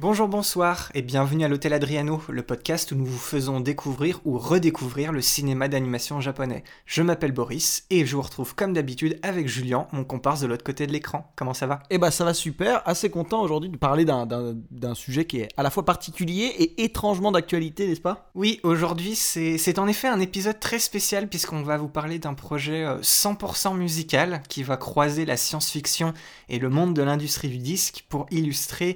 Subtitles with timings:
[0.00, 4.38] Bonjour, bonsoir et bienvenue à l'Hôtel Adriano, le podcast où nous vous faisons découvrir ou
[4.38, 6.62] redécouvrir le cinéma d'animation japonais.
[6.86, 10.62] Je m'appelle Boris et je vous retrouve comme d'habitude avec Julien, mon comparse de l'autre
[10.62, 11.32] côté de l'écran.
[11.34, 11.82] Comment ça va?
[11.90, 15.64] Eh bah ça va super, assez content aujourd'hui de parler d'un- sujet qui est à
[15.64, 18.30] la fois particulier et étrangement d'actualité, n'est-ce pas?
[18.36, 22.84] Oui, aujourd'hui c'est en effet un épisode très spécial puisqu'on va vous parler d'un projet
[22.84, 26.14] euh, 100% musical qui va croiser la science-fiction
[26.48, 28.94] et le monde de l'industrie du disque pour illustrer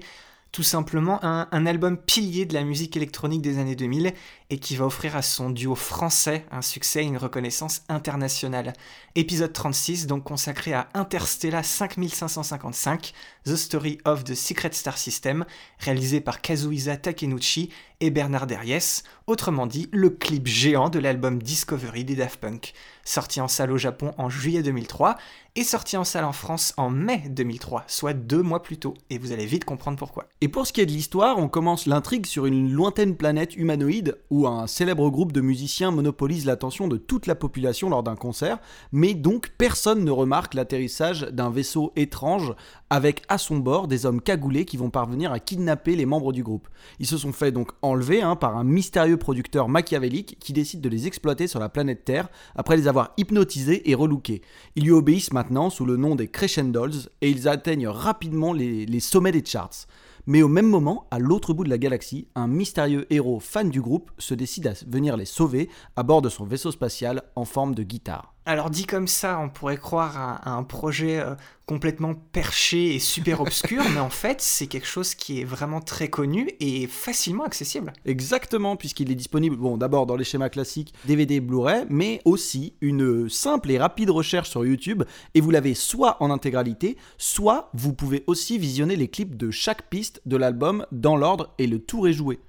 [0.53, 4.13] tout simplement un, album pilier de la musique électronique des années 2000
[4.53, 8.75] et qui va offrir à son duo français un succès et une reconnaissance internationale.
[9.15, 13.15] Épisode 36, donc consacré à Interstellar 5555,
[13.47, 15.47] The Story of the Secret Star System,
[15.79, 22.05] réalisé par Kazuhisa Takenuchi et Bernard Derriès, autrement dit le clip géant de l'album Discovery
[22.05, 25.17] des Daft Punk, sorti en salle au Japon en juillet 2003
[25.55, 29.19] et sorti en salle en France en mai 2003, soit deux mois plus tôt, et
[29.19, 30.27] vous allez vite comprendre pourquoi.
[30.41, 34.19] Et pour ce qui est de l'histoire, on commence l'intrigue sur une lointaine planète humanoïde
[34.31, 38.59] où un célèbre groupe de musiciens monopolise l'attention de toute la population lors d'un concert,
[38.93, 42.55] mais donc personne ne remarque l'atterrissage d'un vaisseau étrange
[42.91, 46.43] avec à son bord des hommes cagoulés qui vont parvenir à kidnapper les membres du
[46.43, 46.69] groupe.
[46.99, 50.89] Ils se sont fait donc enlever hein, par un mystérieux producteur machiavélique qui décide de
[50.89, 54.43] les exploiter sur la planète Terre après les avoir hypnotisés et relookés.
[54.77, 59.01] Ils lui obéissent maintenant sous le nom des Crescendols et ils atteignent rapidement les, les
[59.01, 59.87] sommets des charts.
[60.27, 63.81] Mais au même moment, à l'autre bout de la galaxie, un mystérieux héros fan du
[63.81, 67.75] groupe se décide à venir les sauver à bord de son vaisseau spatial en forme
[67.75, 68.32] de guitare.
[68.45, 72.99] Alors dit comme ça, on pourrait croire à, à un projet euh, complètement perché et
[72.99, 77.45] super obscur, mais en fait c'est quelque chose qui est vraiment très connu et facilement
[77.45, 77.93] accessible.
[78.05, 82.75] Exactement, puisqu'il est disponible, bon, d'abord dans les schémas classiques DVD et Blu-ray, mais aussi
[82.81, 85.05] une simple et rapide recherche sur YouTube,
[85.35, 89.89] et vous l'avez soit en intégralité, soit vous pouvez aussi visionner les clips de chaque
[89.89, 92.41] piste de l'album dans l'ordre et le tour est joué.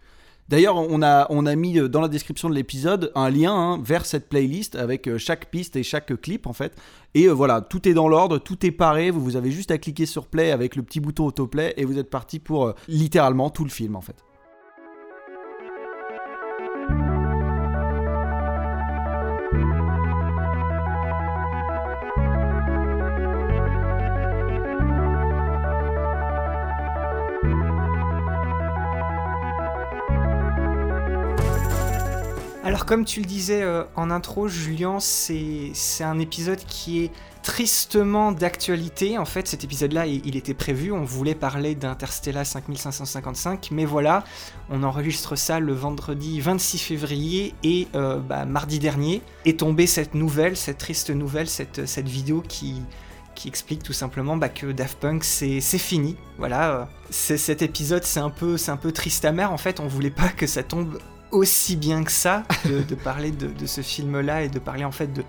[0.54, 3.82] D'ailleurs, on a, on a mis euh, dans la description de l'épisode un lien hein,
[3.84, 6.76] vers cette playlist avec euh, chaque piste et chaque clip en fait.
[7.16, 9.80] Et euh, voilà, tout est dans l'ordre, tout est paré, vous, vous avez juste à
[9.80, 13.64] cliquer sur play avec le petit bouton autoplay et vous êtes parti pour littéralement tout
[13.64, 14.18] le film en fait.
[32.74, 37.12] Alors comme tu le disais euh, en intro, Julien, c'est un épisode qui est
[37.44, 39.20] tristement d'actualité.
[39.20, 44.24] En fait, cet épisode-là, il était prévu, on voulait parler d'Interstellar 5555, mais voilà,
[44.72, 50.16] on enregistre ça le vendredi 26 février et euh, bah, mardi dernier est tombée cette
[50.16, 52.82] nouvelle, cette triste nouvelle, cette, cette vidéo qui,
[53.36, 56.18] qui explique tout simplement bah, que Daft Punk c'est fini.
[56.40, 59.52] Voilà, euh, cet épisode c'est un peu c'est un peu triste amer.
[59.52, 60.98] En fait, on voulait pas que ça tombe
[61.34, 64.92] aussi bien que ça de, de parler de, de ce film-là et de parler en
[64.92, 65.24] fait de,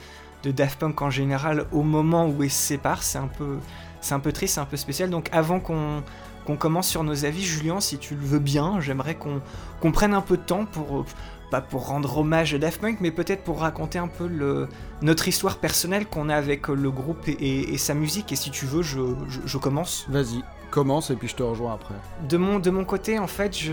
[0.45, 3.03] de Daft Punk en général au moment où ils se séparent.
[3.03, 3.57] C'est un peu
[4.01, 5.11] c'est un peu triste, c'est un peu spécial.
[5.11, 6.03] Donc avant qu'on
[6.47, 9.41] qu'on commence sur nos avis, Julien, si tu le veux bien, j'aimerais qu'on
[9.81, 11.07] qu'on prenne un peu de temps pour
[11.51, 14.69] pas pour rendre hommage à Daft Punk, mais peut-être pour raconter un peu le,
[15.03, 18.31] notre histoire personnelle qu'on a avec le groupe et, et- et sa musique.
[18.33, 20.05] Et si tu veux, je, je- je commence.
[20.09, 21.95] Vas-y, commence et puis je te rejoins après.
[22.29, 23.73] De mon, de mon côté, en fait, je,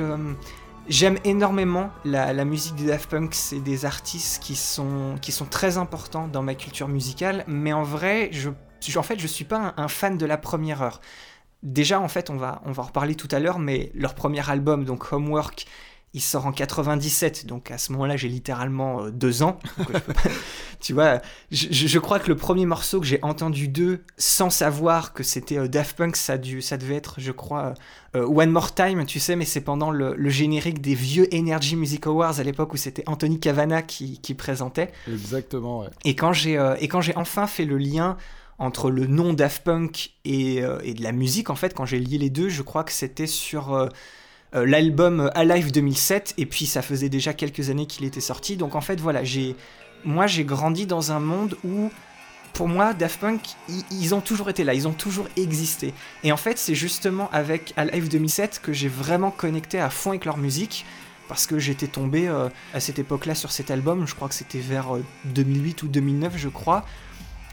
[0.91, 3.33] j'aime énormément la, musique des Daft Punk.
[3.33, 7.83] C'est des artistes qui sont, qui sont très importants dans ma culture musicale, mais en
[7.83, 8.49] vrai, je,
[8.97, 11.01] en fait, je suis pas un, un fan de la première heure.
[11.63, 14.47] Déjà, en fait, on va, on va en reparler tout à l'heure, mais leur premier
[14.49, 15.65] album, donc Homework,
[16.13, 19.59] il sort en 97, donc à ce moment-là, j'ai littéralement euh, deux ans.
[19.77, 20.29] Donc, je peux pas-
[20.81, 21.21] tu vois,
[21.51, 25.67] je, crois que le premier morceau que j'ai entendu d'eux, sans savoir que c'était euh,
[25.69, 27.75] Daft Punk, ça, a dû, ça devait être, je crois,
[28.15, 31.77] euh, One More Time, tu sais, mais c'est pendant le, le générique des vieux Energy
[31.77, 34.91] Music Awards à l'époque où c'était Anthony Cavana qui, qui présentait.
[35.09, 35.87] Exactement, ouais.
[36.03, 36.75] Et quand j'ai euh,
[37.15, 38.17] enfin fait le lien
[38.59, 41.99] entre le nom Daft Punk et, euh, et de la musique, en fait, quand j'ai
[41.99, 43.89] lié les deux, je crois que c'était sur
[44.53, 48.57] euh, euh, l'album Alive 2007, et puis ça faisait déjà quelques années qu'il était sorti.
[48.57, 49.55] Donc en fait, voilà, j'ai
[50.03, 51.91] moi j'ai grandi dans un monde où
[52.53, 53.41] pour moi, Daft Punk,
[53.91, 55.93] ils, ont toujours été là, ils ont toujours existé.
[56.23, 60.25] Et en fait, c'est justement avec Alive 2007 que j'ai vraiment connecté à fond avec
[60.25, 60.85] leur musique
[61.29, 64.59] parce que j'étais tombé euh, à cette époque-là sur cet album, je crois que c'était
[64.59, 66.85] vers euh, 2008 ou 2009, je crois.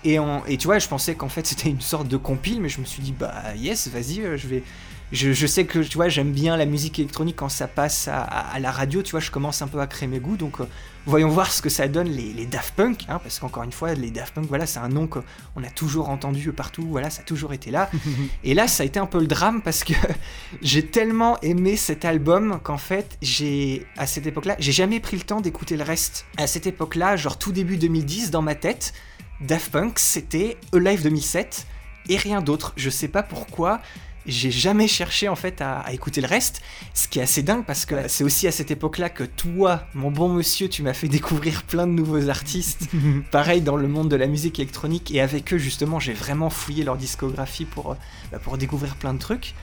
[0.04, 2.68] Et, en- et tu vois, je pensais qu'en fait c'était une sorte de compile, mais
[2.68, 4.64] je me suis dit, bah yes, vas-y, euh, je vais.
[5.10, 8.20] Je, je sais que tu vois, j'aime bien la musique électronique quand ça passe à,
[8.22, 10.60] à- à la radio, tu vois, je commence un peu à créer mes goûts, donc
[10.60, 10.66] euh,
[11.06, 13.94] voyons voir ce que ça donne les, les Daft Punk, hein, parce qu'encore une fois,
[13.94, 15.22] les Daft Punk, voilà, c'est un nom qu'on
[15.64, 17.90] a toujours entendu partout, voilà, ça a toujours été là.
[18.44, 19.94] et là, ça a été un peu le drame parce que
[20.62, 25.22] j'ai tellement aimé cet album qu'en fait, j'ai à cette époque-là, j'ai jamais pris le
[25.22, 26.26] temps d'écouter le reste.
[26.36, 28.92] À cette époque-là, genre tout début 2010, dans ma tête,
[29.40, 31.66] Daft Punk, c'était Alive 2007
[32.10, 32.74] et rien d'autre.
[32.76, 33.80] Je sais pas pourquoi.
[34.28, 36.62] J'ai jamais cherché en fait à, à écouter le reste,
[36.94, 40.10] ce qui est assez dingue parce que c'est aussi à cette époque-là que toi, mon
[40.10, 42.88] bon monsieur, tu m'as fait découvrir plein de nouveaux artistes.
[43.30, 46.84] Pareil dans le monde de la musique électronique et avec eux justement, j'ai vraiment fouillé
[46.84, 47.94] leur discographie pour, euh,
[48.30, 49.54] bah, pour découvrir plein de trucs.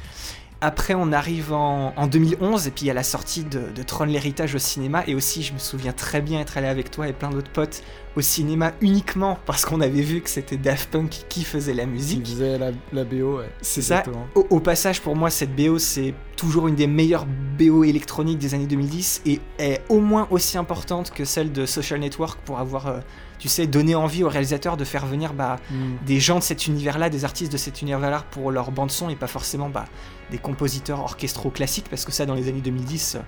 [0.65, 3.83] Après, on arrive en, en 2011 et puis il y a la sortie de, de
[3.83, 7.07] Tron l'héritage au cinéma et aussi, je me souviens très bien être allé avec toi
[7.07, 7.83] et plein d'autres potes
[8.15, 12.25] au cinéma uniquement parce qu'on avait vu que c'était Daft Punk qui faisait la musique.
[12.25, 13.49] faisait la, la BO, ouais.
[13.61, 14.01] C'est ça.
[14.33, 17.27] Au passage, pour moi, cette BO, c'est toujours une des meilleures
[17.59, 21.99] BO électroniques des années 2010 et est au moins aussi importante que celle de Social
[21.99, 22.99] Network pour avoir, euh,
[23.39, 26.05] tu sais, donné envie aux réalisateurs de faire venir bah, Mm.
[26.05, 29.27] des gens de cet univers-là, des artistes de cet univers-là pour leur bande-son et pas
[29.27, 29.85] forcément bah,
[30.31, 33.19] des compositeurs orchestraux classiques parce que ça, dans les années 2010, euh,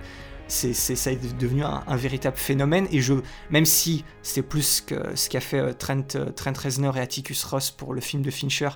[0.46, 3.14] c'est, c'est, ça est devenu un, un véritable phénomène et je,
[3.50, 7.44] même si c'est plus que ce qu'a fait euh, Trent, euh, Trent Reznor et Atticus
[7.44, 8.70] Ross pour le film de Fincher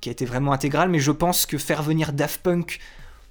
[0.00, 2.80] qui a été vraiment intégral, mais je pense que faire venir Daft Punk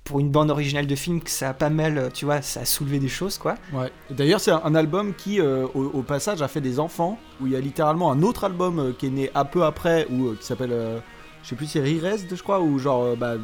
[0.03, 2.61] pour une bande originale de film, que ça a pas mal, euh, tu vois, ça
[2.61, 3.55] a soulevé des choses, quoi.
[3.73, 3.91] Ouais.
[4.09, 7.19] D'ailleurs, c'est un, album qui, euh, au, passage, a fait des enfants.
[7.39, 10.07] Où il y a littéralement un autre album euh, qui est né un peu après,
[10.11, 11.01] euh, qui s'appelle,
[11.43, 13.35] je sais plus, c'est Rirest, je crois, où genre, bah,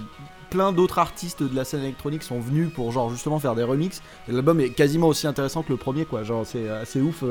[0.49, 4.01] plein d'autres artistes de la scène électronique sont venus pour genre justement faire des remixes.
[4.27, 6.23] L'album est quasiment aussi intéressant que le premier, quoi.
[6.23, 7.23] Genre, c'est assez ouf.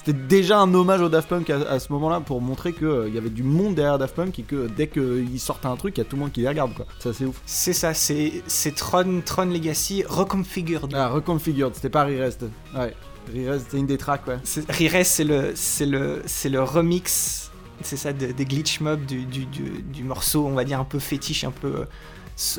[0.00, 3.10] Euh, c'était déjà un hommage au Daft Punk à, à ce moment-là pour montrer qu'il
[3.14, 6.00] y avait du monde derrière Daft Punk et que dès qu'ils sortent un truc, il
[6.00, 6.86] y a tout le monde qui les regarde, quoi.
[6.98, 7.40] C'est assez ouf.
[7.46, 10.92] C'est ça, c'est, c'est Tron, Tron Legacy reconfigured.
[10.94, 12.44] Ah, reconfigured, c'était pas Rirest.
[12.74, 12.94] Ouais.
[13.32, 14.38] Rirest, c'est une des tracks, ouais.
[14.44, 17.50] C'est- Rires, c'est le, c'est le, c'est le remix,
[17.82, 20.84] c'est ça, de- des glitch mobs du, du, du- du morceau, on va dire un
[20.84, 21.68] peu fétiche, un peu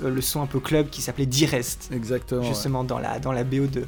[0.03, 2.41] euh, le son un peu club qui s'appelait Direst, Exactement.
[2.41, 2.47] ouais.
[2.47, 3.85] justement dans la, dans la BO de,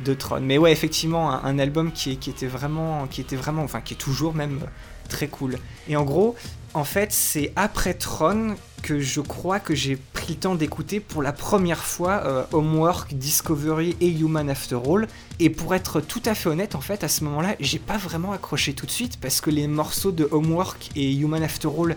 [0.00, 0.40] de Tron.
[0.40, 4.34] Mais ouais, effectivement, un, album qui était vraiment, qui était vraiment, enfin qui est toujours
[4.34, 4.66] même euh,
[5.08, 5.58] très cool.
[5.88, 6.34] Et en gros,
[6.74, 11.22] en fait, c'est après Tron que je crois que j'ai pris le temps d'écouter pour
[11.22, 15.06] la première fois euh, Homework, Discovery et Human After All.
[15.40, 18.32] Et pour être tout à fait honnête, en fait, à ce moment-là, j'ai pas vraiment
[18.32, 21.96] accroché tout de suite parce que les morceaux de Homework et Human After All,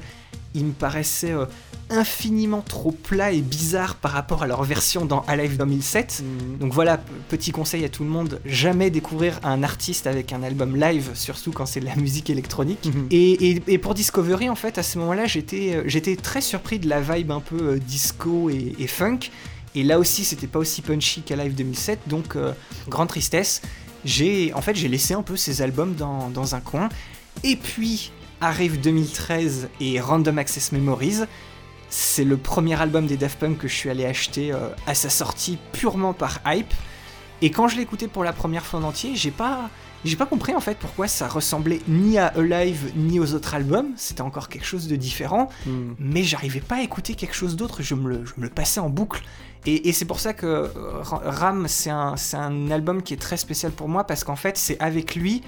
[0.55, 1.45] ils me paraissaient euh,
[1.89, 6.23] infiniment trop plats et bizarres par rapport à leur version dans Alive 2007.
[6.23, 6.57] Mm.
[6.59, 10.75] Donc voilà, petit conseil à tout le monde, jamais découvrir un artiste avec un album
[10.75, 12.85] live, surtout quand c'est de la musique électronique.
[12.85, 13.07] Mhm.
[13.11, 16.79] Et, et- et pour Discovery, en fait, à ce moment-là, j'étais euh, j'étais très surpris
[16.79, 19.19] de la vibe un peu euh, disco et, funk.
[19.75, 22.53] Et là aussi, c'était pas aussi punchy qu'à Live 2007, donc euh,
[22.87, 23.61] grande tristesse.
[24.05, 26.89] J'ai, en fait, j'ai laissé un peu ces albums dans, un coin.
[27.43, 28.11] Et puis
[28.41, 31.23] arrive 2013 et Random Access Memories.
[31.89, 34.53] C'est le premier album des Daft Punk que je suis allé acheter
[34.85, 36.73] à sa sortie purement par hype.
[37.41, 39.69] Et quand je l'ai écouté pour la première fois en entier, j'ai pas,
[40.07, 43.89] j'ai pas compris en fait pourquoi ça ressemblait ni à Alive ni aux autres albums.
[43.95, 45.93] C'était encore quelque chose de différent Mm.
[45.99, 48.79] mais j'arrivais pas à écouter quelque chose d'autre, je me le, je me le passais
[48.79, 49.21] en boucle.
[49.65, 50.67] Et, et c'est pour ça que euh,
[51.01, 54.35] Ra- Ram, c'est un, c'est un album qui est très spécial pour moi, parce qu'en
[54.37, 55.41] fait, c'est avec lui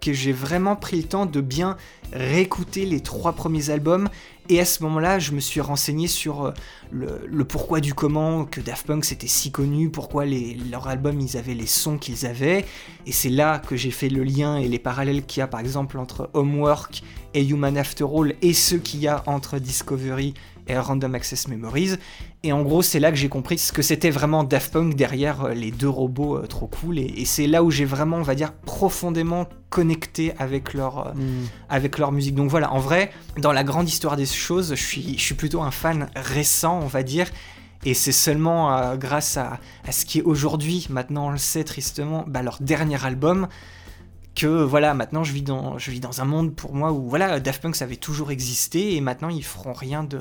[0.00, 1.76] que j'ai vraiment pris le temps de bien
[2.12, 4.08] réécouter les trois premiers albums.
[4.48, 6.52] Et à ce moment-là, je me suis renseigné sur euh,
[6.90, 11.36] le, pourquoi du comment, que Daft Punk c'était si connu, pourquoi les, leurs albums ils
[11.36, 12.64] avaient les sons qu'ils avaient.
[13.06, 15.60] Et c'est là que j'ai fait le lien et les parallèles qu'il y a par
[15.60, 17.02] exemple entre Homework
[17.32, 20.34] et Human After All et ceux qu'il y a entre Discovery
[20.78, 21.96] Random Access Memories.
[22.42, 25.44] Et en gros, c'est là que j'ai compris ce que c'était vraiment Daft Punk derrière
[25.44, 26.98] euh, les deux robots euh, trop cool.
[26.98, 31.12] Et, et c'est là où j'ai vraiment, on va dire, profondément connecté avec leur, euh,
[31.14, 31.46] Mm.
[31.68, 32.34] avec leur musique.
[32.34, 35.62] Donc voilà, en vrai, dans la grande histoire des choses, je suis, je suis plutôt
[35.62, 37.26] un fan récent, on va dire.
[37.84, 41.64] Et c'est seulement euh, grâce à, à ce qui est aujourd'hui, maintenant on le sait
[41.64, 43.48] tristement, bah, leur dernier album,
[44.34, 47.40] que voilà, maintenant je vis, dans, je vis dans un monde pour moi où voilà,
[47.40, 50.20] Daft Punk ça avait toujours existé et maintenant ils feront rien de,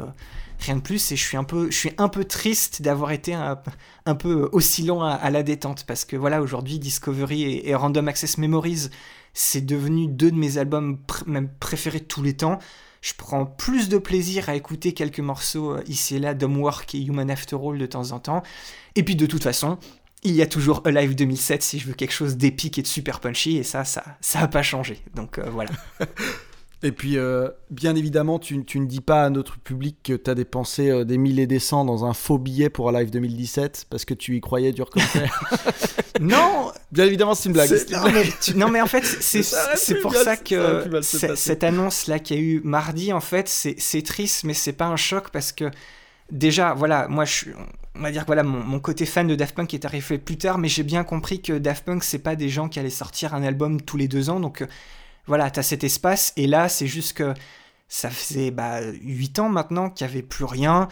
[0.60, 1.12] rien de plus.
[1.12, 3.60] Et je suis un peu, je suis un peu triste d'avoir été un,
[4.06, 8.38] un peu oscillant à, à la détente parce que voilà, aujourd'hui Discovery et, Random Access
[8.38, 8.90] Memories
[9.34, 12.60] c'est devenu deux de mes albums même préférés de tous les temps.
[13.02, 17.02] Je prends plus de plaisir à écouter quelques morceaux euh, ici et là, Work et
[17.02, 18.44] Human After All de temps en temps.
[18.96, 19.78] Et puis de toute façon,
[20.24, 23.20] il y a toujours Alive 2007 si je veux quelque chose d'épique et de super
[23.20, 25.02] punchy, et ça, ça, ça a pas changé.
[25.16, 25.72] Donc euh, voilà.
[26.82, 30.30] Et puis, euh, bien évidemment, tu, tu, ne dis pas à notre public que tu
[30.32, 34.06] as dépensé euh, des milliers des cents dans un faux billet pour Live 2017 parce
[34.06, 35.04] que tu y croyais dur comme
[36.22, 37.70] non Bien évidemment, c'est une blague.
[38.56, 43.12] Non, mais, en fait, c'est pour ça que cette annonce-là qu'il y a eu mardi,
[43.12, 45.70] en fait, c'est triste, mais c'est pas un choc parce que
[46.32, 47.46] déjà, voilà, moi, je
[47.96, 50.58] on va dire que voilà, mon, côté fan de Daft Punk est arrivé plus tard,
[50.58, 53.44] mais j'ai bien compris que Daft Punk, c'est pas des gens qui allaient sortir un
[53.44, 54.66] album tous les deux ans, donc
[55.28, 57.34] voilà, tu as cet espace, et là, c'est juste que
[57.88, 60.88] ça faisait bah, 8 ans maintenant qu'il n'y avait plus rien,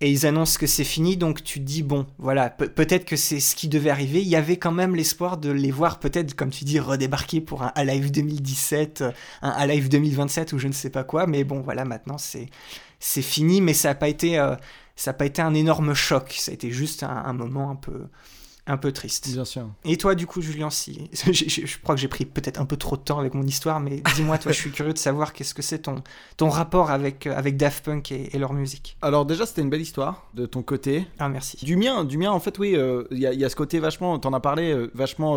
[0.00, 3.38] et ils annoncent que c'est fini, donc tu te dis, bon, voilà, peut-être que c'est
[3.38, 4.22] ce qui devait arriver.
[4.22, 7.62] Il y avait quand même l'espoir de les voir, peut-être, comme tu dis, redébarquer pour
[7.62, 9.04] un Alive 2017,
[9.42, 12.48] un Alive 2027 ou je ne sais pas quoi, mais bon, voilà, maintenant c'est,
[13.00, 14.38] c'est fini, mais ça n'a pas été.
[14.38, 14.54] Euh,
[15.18, 18.08] pas été un énorme choc, ça a été juste un moment un peu,
[18.70, 19.30] un peu triste.
[19.32, 19.66] Bien sûr.
[19.84, 22.96] Et toi, du coup, Julien, si je, crois que j'ai pris peut-être un peu trop
[22.96, 25.62] de temps avec mon histoire, mais dis-moi, toi, je suis curieux de savoir qu'est-ce que
[25.62, 25.96] c'est ton,
[26.36, 28.96] ton rapport avec, euh, avec Daft Punk et, leur musique.
[29.02, 31.06] Alors déjà, c'était une belle histoire de ton côté.
[31.18, 31.62] Ah, merci.
[31.64, 34.32] Du mien, du mien, en fait, oui, euh, il y, a ce côté vachement, t'en
[34.32, 35.36] as parlé, euh, vachement,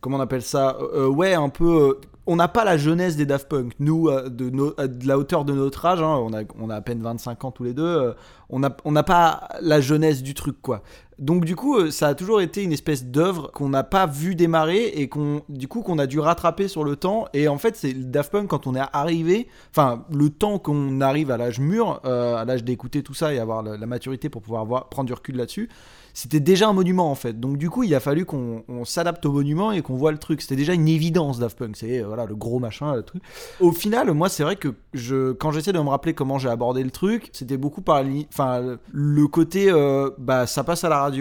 [0.00, 0.78] comment on appelle ça,
[1.08, 3.72] ouais, un peu on n'a pas la jeunesse des Daft Punk.
[3.80, 7.02] Nous, de, de, la hauteur de notre âge, hein, on, a, on a à peine
[7.02, 8.14] 25 ans tous les deux,
[8.48, 10.82] on n'a on pas la jeunesse du truc, quoi.
[11.22, 14.34] Donc du coup, euh, ça a toujours été une espèce d'œuvre qu'on n'a pas vu
[14.34, 17.26] démarrer et qu'on, du coup, qu'on a dû rattraper sur le temps.
[17.32, 21.30] Et en fait, c'est Daft Punk quand on est arrivé, enfin, le temps qu'on arrive
[21.30, 24.64] à l'âge mûr, euh, à l'âge d'écouter tout ça et avoir la, maturité pour pouvoir
[24.64, 25.68] voir, prendre du recul là-dessus,
[26.12, 27.38] c'était déjà un monument en fait.
[27.38, 30.42] Donc du coup, il a fallu qu'on s'adapte au monument et qu'on voit le truc.
[30.42, 33.22] C'était déjà une évidence Daft Punk, c'est euh, voilà le gros machin, le truc.
[33.60, 36.82] Au final, moi, c'est vrai que je, quand j'essaie de me rappeler comment j'ai abordé
[36.82, 39.72] le truc, c'était beaucoup par, enfin, le côté,
[40.18, 41.11] bah, ça passe à la radio.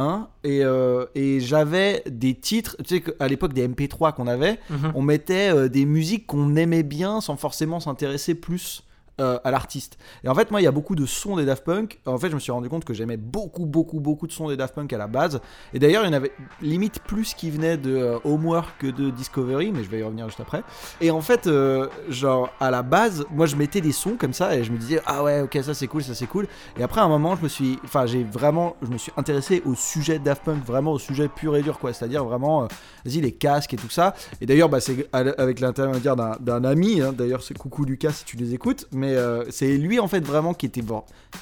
[0.00, 4.60] Hein, et, euh, et j'avais des titres, tu sais qu'à l'époque des MP3 qu'on avait,
[4.70, 4.92] mhm.
[4.94, 8.84] on mettait des musiques qu'on aimait bien sans forcément s'intéresser plus
[9.20, 9.98] euh, à l'artiste.
[10.22, 11.98] Et en fait, moi, il y a beaucoup de sons des Daft Punk.
[12.06, 14.56] En fait, je me suis rendu compte que j'aimais beaucoup, beaucoup, beaucoup de sons des
[14.56, 15.40] Daft Punk à la base.
[15.74, 16.32] Et d'ailleurs, il y en avait
[16.62, 20.26] limite plus qui venaient de euh, Homework que de Discovery, mais je vais y revenir
[20.26, 20.62] juste après.
[21.00, 24.56] Et en fait, euh, genre, à la base, moi, je mettais des sons comme ça
[24.56, 26.46] et je me disais, ah ouais, ok, ça c'est cool, ça c'est cool.
[26.78, 29.62] Et après, à un moment, je me suis, enfin, j'ai vraiment, je me suis intéressé
[29.66, 31.92] au sujet Daft Punk, vraiment au sujet pur et dur, quoi.
[31.92, 32.68] C'est-à-dire vraiment,
[33.04, 34.14] vas-y, les casques et tout ça.
[34.40, 37.12] Et d'ailleurs, bah, c'est avec l'intermédiaire d'un ami, hein.
[37.12, 40.54] d'ailleurs, c'est coucou Lucas si tu les écoutes, mais euh, c'est lui en fait vraiment
[40.54, 40.82] qui était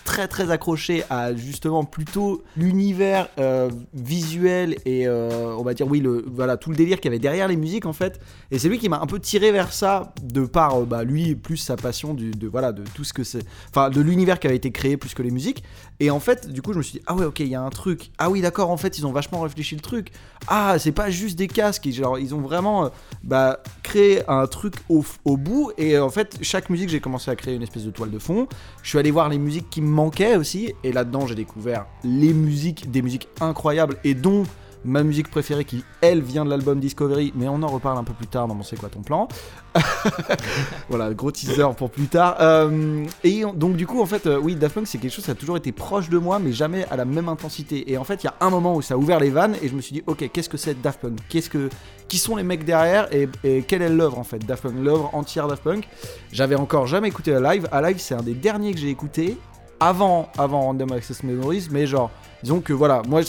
[0.05, 6.03] très très accroché à justement plutôt l'univers euh, visuel et euh, on va dire oui
[6.27, 8.21] voilà tout le délire qu'il y avait derrière les musiques en fait.
[8.51, 11.57] Et c'est lui qui m'a un peu tiré vers ça de par bah, lui plus
[11.57, 14.71] sa passion de voilà de tout ce que c'est enfin de l'univers qui avait été
[14.71, 15.63] créé plus que les musiques.
[16.01, 17.63] Et en fait du coup je me suis dit ah ouais ok il y a
[17.63, 18.11] un truc.
[18.19, 20.11] Ah oui d'accord en fait ils ont vachement réfléchi le truc.
[20.49, 21.87] Ah c'est pas juste des casques.
[21.87, 22.91] Ils ont vraiment
[23.23, 25.73] bah, créé un truc au, au bout.
[25.79, 28.47] Et en fait chaque musique j'ai commencé à créer une espèce de toile de fond.
[28.83, 32.33] Je suis allé voir les musiques qui me manquaient aussi, et là-dedans j'ai découvert les
[32.33, 34.45] musiques, des musiques incroyables, et dont
[34.85, 38.13] ma musique préférée qui, elle, vient de l'album Discovery, mais on en reparle un peu
[38.13, 39.29] plus tard dans mon C'est quoi ton plan
[40.89, 42.37] Voilà, gros teaser pour plus tard.
[42.41, 45.31] Euh, et donc, du coup, en fait, euh, oui, Daft Punk, c'est quelque chose qui
[45.31, 47.91] a toujours été proche de moi, mais jamais à la même intensité.
[47.91, 49.69] Et en fait, il y a un moment où ça a ouvert les vannes, et
[49.69, 51.19] je me suis dit, ok, qu'est-ce que c'est Daft Punk?
[51.29, 51.69] Qu'est-ce que
[52.09, 53.29] qui sont les mecs derrière et,
[53.63, 54.39] quelle est l'œuvre en fait?
[54.39, 55.89] Daft Punk, l'œuvre entière Daft Punk.
[56.33, 57.69] J'avais encore jamais écouté la live.
[57.73, 59.37] À live, c'est un des derniers que j'ai écouté
[59.81, 62.11] avant, avant Random Access Memories, mais genre,
[62.43, 63.21] disons que voilà, moi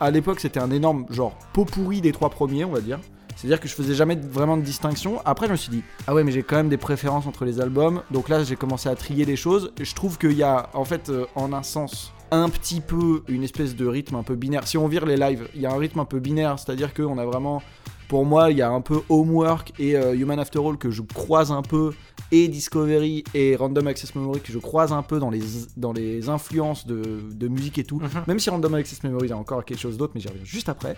[0.00, 2.98] à l'époque c'était un énorme genre pot pourri des trois premiers, on va dire.
[3.36, 5.22] C'est-à-dire que je faisais jamais vraiment de distinction.
[5.24, 7.58] Après, je me suis dit, ah ouais, mais j'ai quand même des préférences entre les
[7.58, 8.02] albums.
[8.10, 9.72] Donc là, j'ai commencé à trier les choses.
[9.80, 13.42] Je trouve qu'il y a, en fait, euh, en un sens, un petit peu une
[13.42, 14.66] espèce de rythme un peu binaire.
[14.68, 17.16] Si on vire les lives, il y a un rythme un peu binaire, c'est-à-dire qu'on
[17.16, 17.62] a vraiment
[18.10, 21.00] pour moi, il y a un peu Homework et euh, Human After All que je
[21.00, 21.92] croise un peu,
[22.32, 25.40] et Discovery et Random Access Memory que je croise un peu dans les,
[25.76, 28.00] dans les influences de, musique et tout.
[28.00, 28.08] Mhm.
[28.26, 30.44] Même si Random Access Memory, il y a encore quelque chose d'autre, mais j'y reviens
[30.44, 30.96] juste après.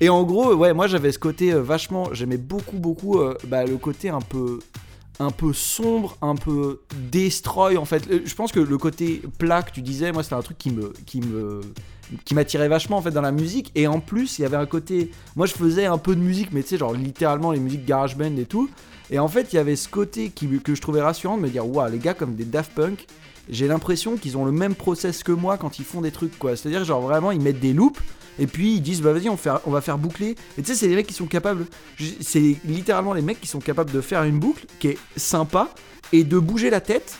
[0.00, 2.08] Et en gros, ouais, moi j'avais ce côté euh, vachement.
[2.12, 4.60] J'aimais beaucoup, beaucoup euh, bah, le côté un peu
[5.20, 6.80] un peu sombre, un peu
[7.10, 8.04] destroy en fait.
[8.24, 10.92] Je pense que le côté plat que tu disais, moi c'était un truc qui me,
[11.06, 11.60] qui me,
[12.24, 13.70] qui m'attirait vachement en fait dans la musique.
[13.74, 16.48] Et en plus, il y avait un côté, moi je faisais un peu de musique,
[16.52, 18.68] mais tu sais genre littéralement les musiques garage band et tout.
[19.10, 21.48] Et en fait, il y avait ce côté qui, que je trouvais rassurant de me
[21.48, 23.06] dire, waouh, les gars comme des Daft Punk,
[23.50, 26.56] j'ai l'impression qu'ils ont le même process que moi quand ils font des trucs quoi.
[26.56, 28.00] C'est-à-dire genre vraiment ils mettent des loops
[28.38, 30.36] et puis ils disent bah vas-y on, fait- on va faire boucler.
[30.58, 31.66] Et tu sais c'est les mecs qui sont capables,
[32.20, 35.68] c'est littéralement les mecs qui sont capables de faire une boucle qui est sympa
[36.12, 37.18] et de bouger la tête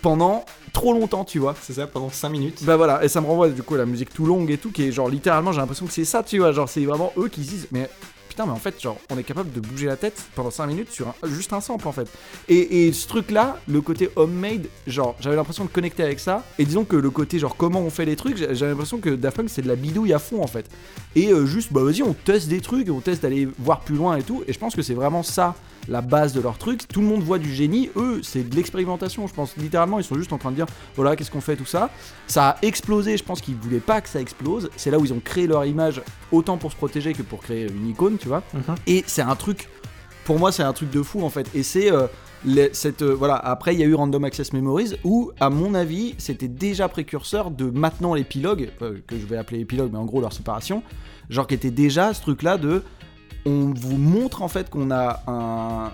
[0.00, 1.54] pendant trop longtemps tu vois.
[1.60, 2.64] C'est ça, pendant 5 minutes.
[2.64, 4.70] Bah voilà, et ça me renvoie du coup à la musique tout longue et tout,
[4.70, 7.28] qui est genre littéralement, j'ai l'impression que c'est ça, tu vois, genre c'est vraiment eux
[7.28, 7.90] qui se disent, mais
[8.32, 10.90] putain, mais en fait, genre, on est capable de bouger la tête pendant 5 minutes
[10.90, 12.08] sur un- juste un sample en fait.
[12.48, 16.84] Et, ce truc-là, le côté homemade, genre, j'avais l'impression de connecter avec ça, et disons
[16.84, 19.62] que le côté genre comment on fait les trucs, j'avais l'impression que Daft Punk c'est
[19.62, 20.66] de la bidouille à fond en fait.
[21.14, 24.16] Et euh, juste, bah vas-y, on teste des trucs, on teste d'aller voir plus loin
[24.16, 25.54] et tout, et je pense que c'est vraiment ça
[25.88, 26.86] la base de leur truc.
[26.88, 29.56] Tout le monde voit du génie, eux, c'est de l'expérimentation, je pense.
[29.56, 31.90] Littéralement, ils sont juste en train de dire, voilà, qu'est-ce qu'on fait, tout ça.
[32.26, 34.70] Ça a explosé, je pense qu'ils voulaient pas que ça explose.
[34.76, 37.66] C'est là où ils ont créé leur image, autant pour se protéger que pour créer
[37.68, 38.42] une icône, tu vois.
[38.54, 38.74] Mhm.
[38.86, 39.68] Et c'est un truc,
[40.24, 41.48] pour moi, c'est un truc de fou en fait.
[41.54, 41.90] Et c'est.
[41.90, 42.06] euh,
[42.44, 45.74] les- cette, euh, voilà, après il y a eu Random Access Memories où, à mon
[45.74, 50.04] avis, c'était déjà précurseur de maintenant l'épilogue, euh, que je vais appeler épilogue, mais en
[50.06, 50.82] gros leur séparation,
[51.30, 52.82] genre qui était déjà ce truc-là de,
[53.44, 55.92] on vous montre en fait qu'on a un,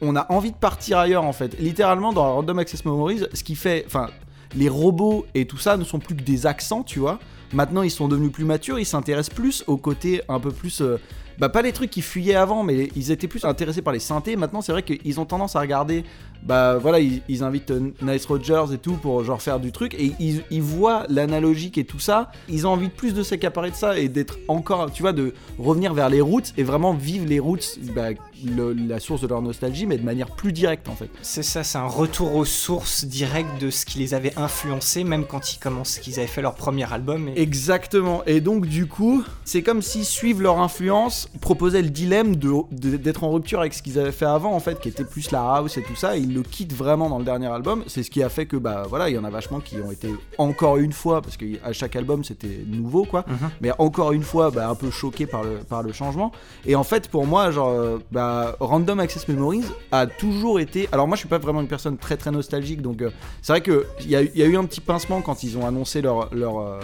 [0.00, 1.58] on a envie de partir ailleurs en fait.
[1.58, 4.10] Littéralement dans Random Access Memories, ce qui fait, enfin,
[4.56, 7.18] les robots et tout ça ne sont plus que des accents, tu vois.
[7.52, 10.80] Maintenant, ils sont devenus plus matures, ils s'intéressent plus au côté un peu plus.
[10.80, 10.98] euh,
[11.38, 14.36] bah, pas les trucs qui fuyaient avant, mais ils étaient plus intéressés par les synthés.
[14.36, 16.04] Maintenant, c'est vrai qu'ils ont tendance à regarder.
[16.44, 19.94] Bah voilà, ils, ils invitent euh, Nice Rogers et tout pour genre faire du truc.
[19.94, 22.30] Et ils, ils voient l'analogique et tout ça.
[22.48, 25.32] Ils ont envie de plus de s'accaparer de ça et d'être encore, tu vois, de
[25.58, 28.08] revenir vers les roots et vraiment vivre les roots, bah,
[28.44, 31.08] le- la source de leur nostalgie, mais de manière plus directe en fait.
[31.22, 35.24] C'est ça, c'est un retour aux sources directes de ce qui les avait influencés, même
[35.24, 37.28] quand ils commencent, qu'ils avaient fait leur premier album.
[37.34, 37.40] Et...
[37.40, 38.22] Exactement.
[38.26, 42.96] Et donc du coup, c'est comme si suivre leur influence proposait le dilemme de de-
[42.98, 45.40] d'être en rupture avec ce qu'ils avaient fait avant en fait, qui était plus la
[45.56, 46.16] house et tout ça.
[46.16, 47.84] Et ils le quittent vraiment dans le dernier album.
[47.86, 49.90] C'est ce qui a fait que bah voilà, il y en a vachement qui ont
[49.90, 53.24] été encore une fois parce qu'à chaque album c'était nouveau quoi.
[53.26, 53.50] Mhm.
[53.60, 56.32] Mais encore une fois, bah, un peu choqué par le par le changement.
[56.66, 60.88] Et en fait, pour moi, genre, euh, bah, Random Access Memories a toujours été.
[60.92, 63.10] Alors moi, je suis pas vraiment une personne très très nostalgique, donc euh,
[63.42, 65.66] c'est vrai que il y, a y a eu un petit pincement quand ils ont
[65.66, 66.80] annoncé leur leur euh,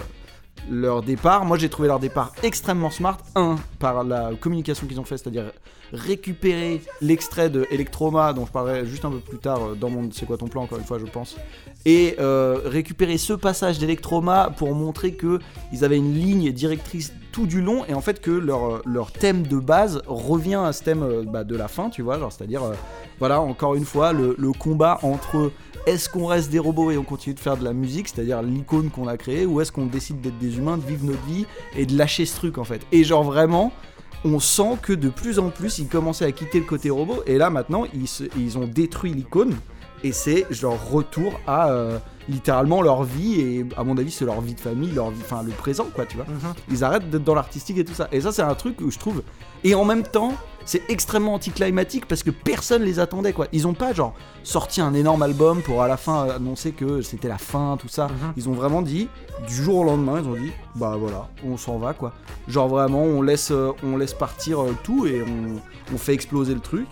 [0.71, 1.45] leur départ.
[1.45, 3.19] Moi, j'ai trouvé leur départ extrêmement smart.
[3.35, 5.53] Un, par la communication qu'ils ont fait, c'est-à-dire
[5.93, 10.11] récupérer l'extrait de Electroma, dont je parlerai juste un peu plus tard euh, dans mon
[10.13, 11.37] C'est quoi ton plan, encore une fois, je pense.
[11.85, 15.39] Et euh, récupérer ce passage d'Electroma pour montrer que
[15.73, 19.47] ils avaient une ligne directrice tout du long et en fait que leur, leur thème
[19.47, 22.75] de base revient à ce thème euh, bah, de la fin, tu vois, c'est-à-dire, euh,
[23.19, 25.53] voilà, encore une fois, le, le combat entre
[25.87, 28.91] est-ce qu'on reste des robots et on continue de faire de la musique, c'est-à-dire l'icône
[28.91, 31.87] qu'on a créée, ou est-ce qu'on décide d'être des humains, de vivre notre vie et
[31.87, 32.83] de lâcher ce truc en fait.
[32.93, 33.73] Et genre vraiment,
[34.25, 37.39] on sent que de plus en plus ils commençaient à quitter le côté robot, et
[37.39, 39.57] là maintenant ils, se- ils ont détruit l'icône,
[40.05, 44.41] et c'est genre retour à euh, littéralement leur vie, et à mon avis c'est leur
[44.41, 46.27] vie de famille, leur vie, enfin le présent quoi, tu vois.
[46.27, 46.55] Mhm.
[46.71, 48.09] Ils arrêtent d'être dans l'artistique et tout ça.
[48.13, 49.23] Et ça, c'est un truc où je trouve.
[49.65, 50.33] Et en même temps,
[50.65, 53.47] c'est extrêmement anticlimatique parce que personne les attendait, quoi.
[53.53, 57.29] Ils ont pas, genre, sorti un énorme album pour à la fin annoncer que c'était
[57.29, 58.09] la fin, tout ça.
[58.09, 58.33] Mhm.
[58.37, 59.09] Ils ont vraiment dit,
[59.47, 62.13] du jour au lendemain, ils ont dit, bah voilà, on s'en va, quoi.
[62.49, 65.61] Genre vraiment, on laisse, euh, on laisse partir euh, tout et on,
[65.95, 66.87] on fait exploser le truc.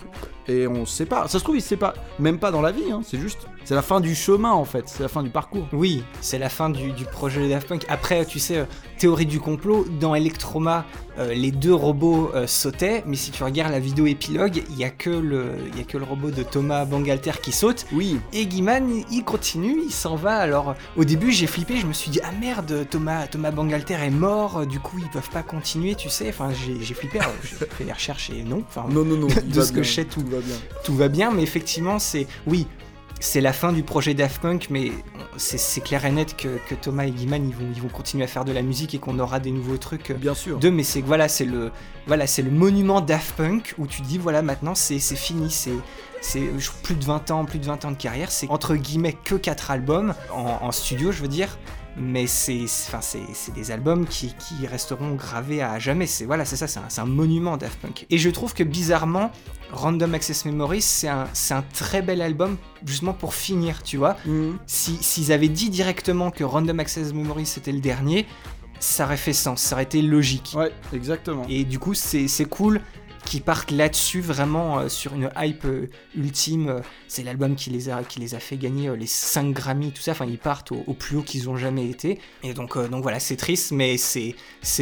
[0.48, 1.28] Et on se sépare.
[1.28, 3.02] Ça se trouve, ils se séparent même pas dans la vie, hein.
[3.04, 4.85] C'est juste, c'est la fin du chemin, en fait.
[4.87, 5.68] C'est la fin du parcours.
[5.74, 7.85] Oui, c'est la fin du, du projet de Daft Punk.
[7.90, 8.64] Après, tu sais, euh,
[8.96, 10.87] théorie du complot, dans Electroma,
[11.18, 14.85] euh, les deux robots euh, sautaient, mais si tu regardes la vidéo épilogue, il y,
[14.85, 17.85] a que le- y a que le robot de Thomas Bangalter qui saute.
[17.92, 20.37] Oui, Et Guiman, il continue, il s'en va.
[20.38, 24.09] Alors, au début, j'ai flippé, je me suis dit, ah merde, Thomas, Thomas Bangalter est
[24.09, 26.31] mort, du coup, ils peuvent pas continuer, tu sais.
[26.31, 28.62] Enfin, j'ai flippé, j'ai fait des recherches et non.
[28.66, 29.26] Enfin, non, non, non.
[29.44, 30.20] De ce que bien, je sais, tout.
[30.22, 30.57] va bien.
[30.85, 32.26] tout va bien, mais effectivement, c'est.
[32.46, 32.66] Oui,
[33.20, 34.92] c'est la fin du projet Daft Punk, mais
[35.37, 38.28] c'est clair et net que, que Thomas et Guiman, ils vont, ils vont continuer à
[38.28, 40.11] faire de la musique et qu'on aura des nouveaux trucs.
[40.11, 40.59] euh, Bien sûr.
[40.59, 41.70] d'eux, mais c'est voilà, c'est le,
[42.07, 45.72] voilà, c'est le monument Daft Punk où tu dis, voilà, maintenant, c'est fini, c'est.
[46.20, 46.42] C'est
[46.83, 49.70] plus de 20 ans, plus de 20 ans de carrière, c'est entre guillemets que 4
[49.70, 51.57] albums, en, en studio je veux dire,
[51.96, 56.09] mais c'est c'est- enfin, c'est c'est des albums qui, qui resteront gravés à jamais.
[56.09, 58.04] C'est voilà, c'est ça, c'est un, c'est un monument Daft Punk.
[58.11, 59.31] Et je trouve que bizarrement,
[59.72, 64.16] Random Access Memories, c'est un, un très bel album justement pour finir, tu vois.
[64.66, 68.26] Si- S'ils avaient dit directement que Random Access Memories c'était le dernier,
[68.81, 70.52] ça aurait fait sens, ça aurait été logique.
[70.57, 71.44] Ouais, exactement.
[71.48, 72.81] Et du coup, c'est cool
[73.24, 76.81] qu'ils partent là-dessus, vraiment euh, sur une hype euh, ultime.
[77.09, 80.00] C'est l'album qui, les a- qui les a fait gagner euh, les 5 Grammy, tout
[80.00, 80.12] ça.
[80.12, 82.20] Enfin, ils partent au, au plus haut qu'ils ont jamais été.
[82.42, 84.35] Et donc, donc voilà, c'est triste, mais c'est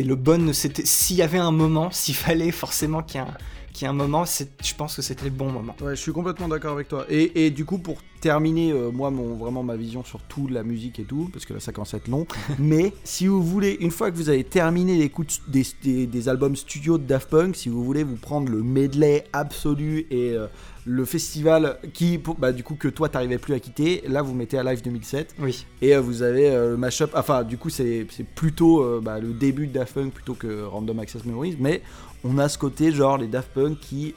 [0.05, 0.53] le bon.
[0.53, 3.35] S'il y avait un moment, s'il fallait forcément qu'il y ait un,
[3.83, 5.75] y ait un moment, je pense que c'était le bon moment.
[5.81, 7.05] Ouais, je suis complètement d'accord avec toi.
[7.09, 10.63] Et, et du coup, pour terminer, euh, moi, mon, vraiment ma vision sur tout, la
[10.63, 12.27] musique et tout, parce que là, ça commence à être long.
[12.59, 16.57] Mais si vous voulez, une fois que vous avez terminé l'écoute des, des, des albums
[16.57, 20.47] studio de Daft Punk, si vous voulez vous prendre le medley absolu et euh,
[20.85, 24.59] le festival qui, bah, du coup, que toi, t'arrivais plus à quitter, là, vous mettez
[24.59, 25.35] à Live 2007.
[25.39, 25.67] Oui.
[25.83, 29.67] Et euh, vous avez le mashup, enfin du coup c'est c'est plutôt bah, le début
[29.67, 31.83] de Daft Punk plutôt que Random Access Memories, mais
[32.25, 34.15] on a ce côté genre les Daft Punk qui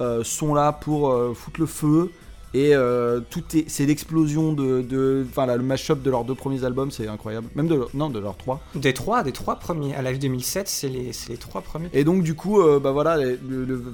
[0.00, 2.10] euh, sont là pour euh, foutre le feu
[2.54, 6.90] et euh, tout est c'est l'explosion de enfin le mashup de leurs deux premiers albums
[6.90, 9.94] c'est incroyable même de non de leurs trois Des trois, des trois premiers.
[9.94, 11.88] À Live 2007, c'est les, c'est les trois premiers.
[11.94, 13.16] et donc du coup bah voilà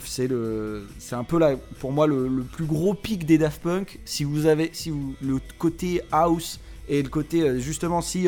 [0.04, 3.62] c'est le c'est un peu là pour moi le, le plus gros pic des Daft
[3.62, 8.26] Punk si vous avez si vous le côté house et le côté justement si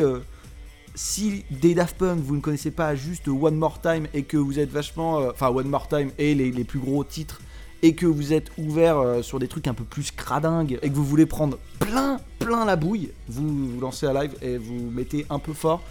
[0.95, 4.59] si des Daft Punk vous ne connaissez pas juste One More Time et que vous
[4.59, 7.41] êtes vachement euh, enfin One More Time et les, plus gros titres
[7.81, 10.95] et que vous êtes ouvert euh, sur des trucs un peu plus cradingues et que
[10.95, 15.25] vous voulez prendre plein plein la bouille vous vous lancez à live et vous mettez
[15.29, 15.81] un peu fort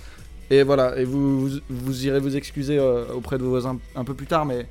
[0.52, 4.14] et voilà, et vous, vous, irez vous excuser euh, auprès de vos voisins un peu
[4.14, 4.66] plus tard, mais,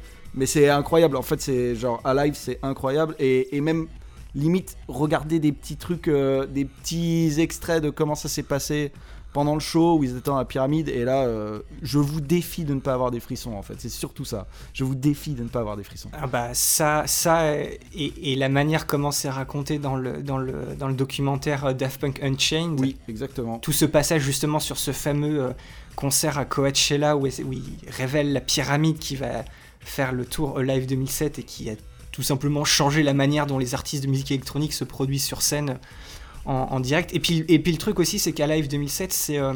[0.45, 1.15] c'est incroyable.
[1.15, 3.15] En fait, c'est genre à live, c'est incroyable.
[3.17, 3.87] Et, même
[4.35, 8.91] limite, regarder des petits trucs, des petits extraits de comment ça s'est passé
[9.33, 10.89] pendant le show où ils étaient dans la pyramide.
[10.89, 13.75] Et là, euh, je vous défie de ne pas avoir des frissons, en fait.
[13.77, 14.47] C'est surtout ça.
[14.73, 16.09] Je vous défie de ne pas avoir des frissons.
[16.13, 20.75] Ah bah ça, ça et, et la manière comment c'est raconté dans le, dans, le,
[20.77, 22.79] dans le documentaire euh, Daft Punk Unchained.
[22.79, 23.59] Oui, exactement.
[23.59, 25.51] Tout ce passage justement sur ce fameux euh,
[25.95, 29.45] concert à Coachella où, où il révèle la pyramide qui va
[29.79, 31.73] faire le tour Live 2007 et qui a
[32.11, 35.79] tout simplement changé la manière dont les artistes de musique électronique se produisent sur scène
[36.45, 37.13] en, en direct.
[37.13, 39.53] Et puis, et puis le truc aussi, c'est qu'à Live 2007, c'est euh,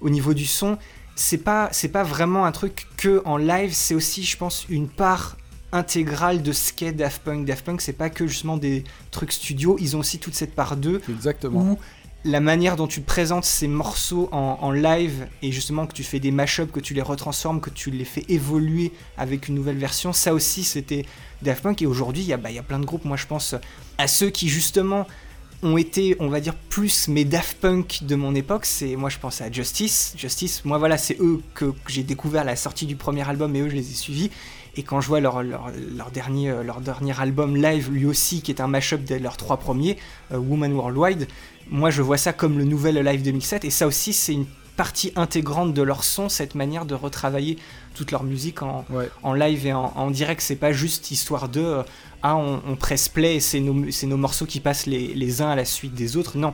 [0.00, 0.78] au niveau du son,
[1.14, 4.88] c'est pas, c'est pas vraiment un truc que en live, c'est aussi, je pense, une
[4.88, 5.36] part
[5.72, 7.46] intégrale de ce qu'est Daft Punk.
[7.46, 10.76] Daft Punk, c'est pas que justement des trucs studio, ils ont aussi toute cette part
[10.76, 11.60] d'eux Exactement.
[11.60, 11.78] où
[12.24, 16.20] la manière dont tu présentes ces morceaux en, en live et justement que tu fais
[16.20, 20.12] des mashups, que tu les retransformes, que tu les fais évoluer avec une nouvelle version,
[20.12, 21.06] ça aussi c'était
[21.40, 21.80] Daft Punk.
[21.80, 23.54] Et aujourd'hui, il y, a- bah, il y a plein de groupes, moi je pense
[23.96, 25.06] à ceux qui justement
[25.62, 28.64] ont été, on va dire, plus mes Daft Punk de mon époque.
[28.64, 30.14] C'est moi je pense à Justice.
[30.16, 33.54] Justice, moi voilà, c'est eux que, que j'ai découvert à la sortie du premier album
[33.56, 34.30] et eux je les ai suivis.
[34.76, 38.40] Et quand je vois leur, leur, leur dernier, euh, leur dernier album live, lui aussi,
[38.40, 39.96] qui est un mashup de leurs trois premiers,
[40.32, 41.26] euh, Woman Worldwide,
[41.68, 44.46] moi je vois ça comme le nouvel Live 2007 et ça aussi c'est une
[44.76, 47.58] partie intégrante de leur son, cette manière de retravailler
[47.94, 49.10] toute leur musique en, Ouais.
[49.22, 50.40] en live et en, en direct.
[50.40, 51.82] C'est pas juste histoire de euh,
[52.22, 56.16] ah on, presse play c'est nos, morceaux qui passent les, uns à la suite des
[56.16, 56.36] autres.
[56.36, 56.52] Non,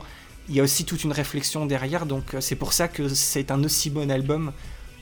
[0.49, 3.51] il y a aussi toute une réflexion derrière, donc euh, c'est pour ça que c'est
[3.51, 4.53] un aussi bon album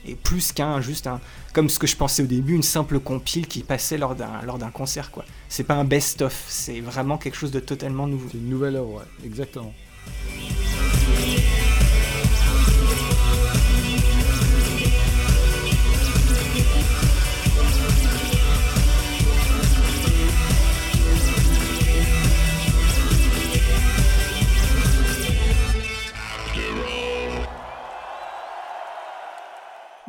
[0.08, 1.20] et plus qu'un juste un
[1.52, 5.10] comme ce que je pensais au début une simple compile qui passait lors d'un concert
[5.10, 5.24] quoi.
[5.48, 8.28] C'est pas un best of, c'est vraiment quelque chose de totalement nouveau.
[8.30, 9.24] C'est une nouvelle œuvre, ouais.
[9.24, 9.72] Exactement.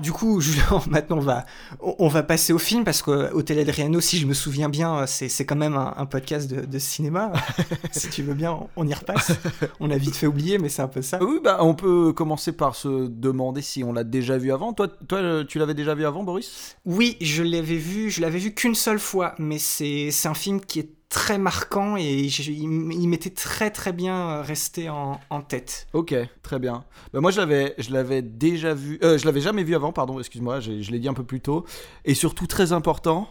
[0.07, 1.45] Du coup, Julien, maintenant on va,
[1.81, 5.45] on va passer au film parce que Hôtel Adriano, si je me souviens bien, c'est
[5.45, 7.33] quand même un, un podcast de, de cinéma.
[7.91, 9.33] si tu veux bien, on y repasse.
[9.81, 11.21] On a vite fait oublier, mais c'est un peu ça.
[11.21, 14.71] Oui, bah on peut commencer par se demander si on l'a déjà vu avant.
[14.71, 16.77] Toi, toi tu l'avais déjà vu avant, Boris?
[16.85, 20.79] Oui, je l'avais vu, je l'avais vu qu'une seule fois, mais c'est un film qui
[20.79, 25.87] est très marquant et il m'était très très bien resté en, tête.
[25.93, 26.83] Ok, très bien.
[27.13, 28.99] Bah moi, je l'avais, je l'avais déjà vu.
[29.03, 30.19] euh, je l'avais jamais vu avant, pardon.
[30.19, 31.65] Excuse-moi, je l'ai dit un peu plus tôt.
[32.05, 33.27] Et surtout très important.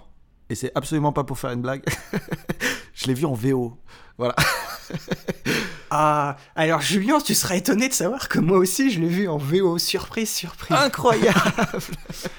[0.49, 1.83] Et c'est absolument pas pour faire une blague.
[2.95, 3.77] je l'ai vu en VO.
[4.19, 4.35] Voilà.
[5.91, 9.37] Ah, alors Julien, tu seras étonné de savoir que moi aussi je l'ai vu en
[9.37, 10.77] VO, surprise, surprise.
[10.77, 11.39] Incroyable.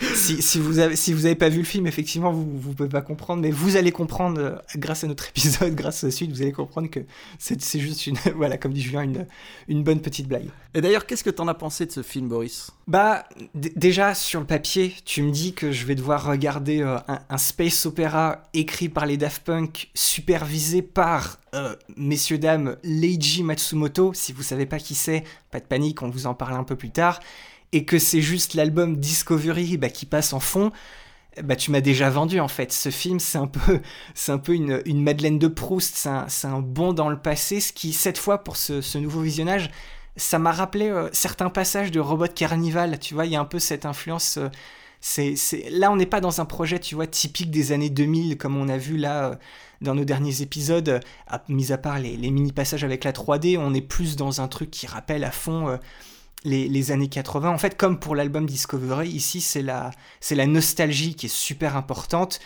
[0.16, 2.90] si, si vous avez si vous avez pas vu le film, effectivement, vous vous pouvez
[2.90, 6.32] pas comprendre, mais vous allez comprendre euh, grâce à notre épisode, grâce à la suite,
[6.32, 7.00] vous allez comprendre que
[7.40, 9.26] c'est juste une voilà, comme dit Julien, une
[9.70, 10.50] une bonne petite blague.
[10.74, 12.72] Et d'ailleurs, qu'est-ce que t'en as pensé de ce film, Boris?
[12.86, 17.20] Bah déjà sur le papier, tu me dis que je vais devoir regarder euh, un,
[17.30, 24.14] un space opéra écrit par les Daft Punk, supervisé par euh, messieurs dames Leiji Matsumoto.
[24.14, 26.76] Si vous savez pas qui c'est, pas de panique, on vous en parle un peu
[26.76, 27.20] plus tard.
[27.74, 30.72] Et que c'est juste l'album Discovery bah, qui passe en fond.
[31.44, 32.72] Bah, tu m'as déjà vendu en fait.
[32.72, 33.82] Ce film, c'est un peu,
[34.16, 35.96] c'est un peu une, Madeleine de Proust.
[35.96, 39.22] C'est un, un bond dans le passé, ce qui, cette fois, pour ce, ce nouveau
[39.22, 39.70] visionnage,
[40.18, 43.00] ça m'a rappelé euh, certains passages de Robot Carnival.
[43.00, 44.50] Tu vois, il y a un peu cette influence, euh,
[45.72, 48.68] Là, on n'est pas dans un projet, tu vois, typique des années 2000, comme on
[48.70, 49.36] a vu là euh,
[49.82, 51.00] dans nos derniers épisodes,
[51.50, 54.88] mis à part les, mini-passages avec la 3D, on est plus dans un truc qui
[54.88, 55.78] rappelle à fond euh,
[56.44, 57.50] les, les années 80.
[57.50, 61.78] En fait, comme pour l'album Discovery, ici, c'est la, c'est la nostalgie qui est super
[61.78, 62.40] importante.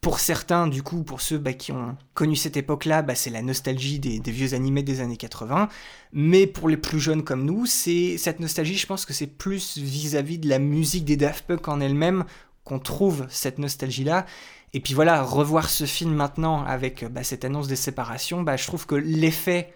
[0.00, 3.42] Pour certains, du coup, pour ceux bah, qui ont connu cette époque-là, bah, c'est la
[3.42, 5.68] nostalgie des, vieux animés des années 80.
[6.12, 9.76] Mais pour les plus jeunes comme nous, c'est cette nostalgie, je pense que c'est plus
[9.76, 12.24] vis-à-vis de la musique des Daft Punk en elle-même
[12.64, 14.24] qu'on trouve cette nostalgie-là.
[14.72, 18.86] Et puis voilà, revoir ce film maintenant avec bah, cette annonce des séparations, je trouve
[18.86, 19.70] que l'effet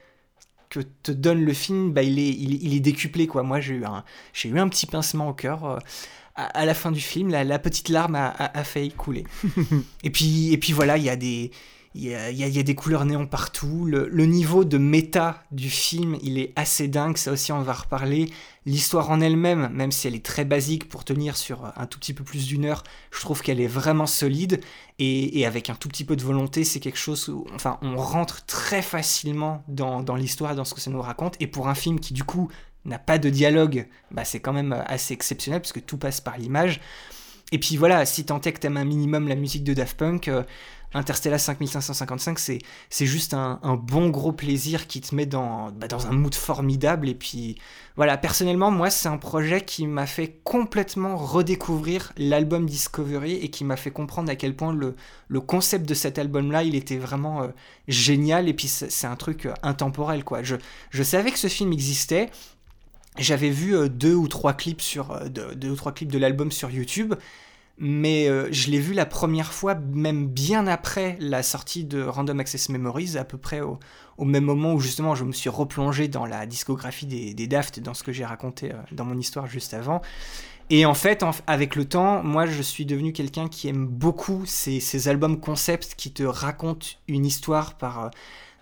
[0.70, 3.28] que te donne le film, il, est, décuplé.
[3.32, 5.64] Moi, j'ai eu, un, j'ai eu un petit pincement au cœur.
[5.64, 5.78] euh,
[6.34, 9.24] à, à la fin du film, la, la petite larme a, a- a failli couler.
[10.04, 11.50] et, puis, et puis voilà, il y a des...
[11.96, 13.84] Il y, a, il y a- il y a des couleurs néon partout.
[13.86, 17.16] Le, le niveau de méta du film, il est assez dingue.
[17.16, 18.30] Ça aussi, on va reparler.
[18.66, 22.12] L'histoire en elle-même, même si elle est très basique pour tenir sur un tout petit
[22.12, 24.60] peu plus d'une heure, je trouve qu'elle est vraiment solide.
[24.98, 27.94] Et, et avec un tout petit peu de volonté, c'est quelque chose où enfin, on
[27.96, 31.36] rentre très facilement dans, dans l'histoire, dans ce que ça nous raconte.
[31.38, 32.50] Et pour un film qui, du coup,
[32.84, 36.80] n'a pas de dialogue, bah, c'est quand même assez exceptionnel puisque tout passe par l'image.
[37.52, 40.28] Et puis voilà, si tant est que t'aimes un minimum la musique de Daft Punk,
[40.28, 40.42] euh,
[40.94, 46.06] Interstellar 5555, c'est, juste un, un bon gros plaisir qui te met dans, bah, dans
[46.06, 47.08] un mood formidable.
[47.08, 47.58] Et puis
[47.96, 53.64] voilà, personnellement, moi, c'est un projet qui m'a fait complètement redécouvrir l'album Discovery et qui
[53.64, 54.94] m'a fait comprendre à quel point le,
[55.26, 57.48] le concept de cet album-là, il était vraiment euh,
[57.88, 58.48] génial.
[58.48, 60.44] Et puis c'est, un truc euh, intemporel, quoi.
[60.44, 60.54] Je,
[60.90, 62.30] je savais que ce film existait.
[63.18, 66.50] J'avais vu euh, deux ou trois clips sur euh, deux, ou trois clips de l'album
[66.50, 67.14] sur YouTube,
[67.78, 72.40] mais euh, je l'ai vu la première fois même bien après la sortie de Random
[72.40, 73.78] Access Memories, à peu près au,
[74.24, 77.94] même moment où justement je me suis replongé dans la discographie des, des Daft, dans
[77.94, 80.02] ce que j'ai raconté dans mon histoire juste avant.
[80.70, 85.08] Et en fait, avec le temps, moi je suis devenu quelqu'un qui aime beaucoup ces,
[85.08, 88.10] albums concept qui te racontent une histoire par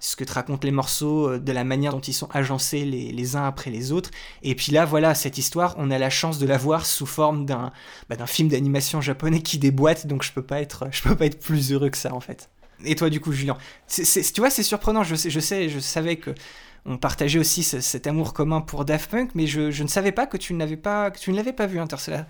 [0.03, 3.37] ce que te racontent les morceaux, euh, de la manière dont ils sont agencés les,
[3.37, 4.11] uns après les autres.
[4.43, 7.47] Et puis là, voilà, cette histoire, on a la chance de la voir sous forme
[7.47, 7.73] d'un
[8.11, 11.73] bah, film d'animation japonais qui déboîte, donc je peux pas être, peux pas être plus
[11.73, 12.51] heureux que ça en fait.
[12.85, 13.57] Et toi, du coup, Julien,
[13.89, 15.05] tu vois, c'est surprenant.
[15.05, 15.31] Je sais,
[15.69, 16.35] je savais que
[16.85, 20.27] on partageait aussi ce- cet amour commun pour Daft Punk, mais je, ne savais pas
[20.27, 22.25] que tu n'avais pas, que tu ne l'avais pas vu Interstellar.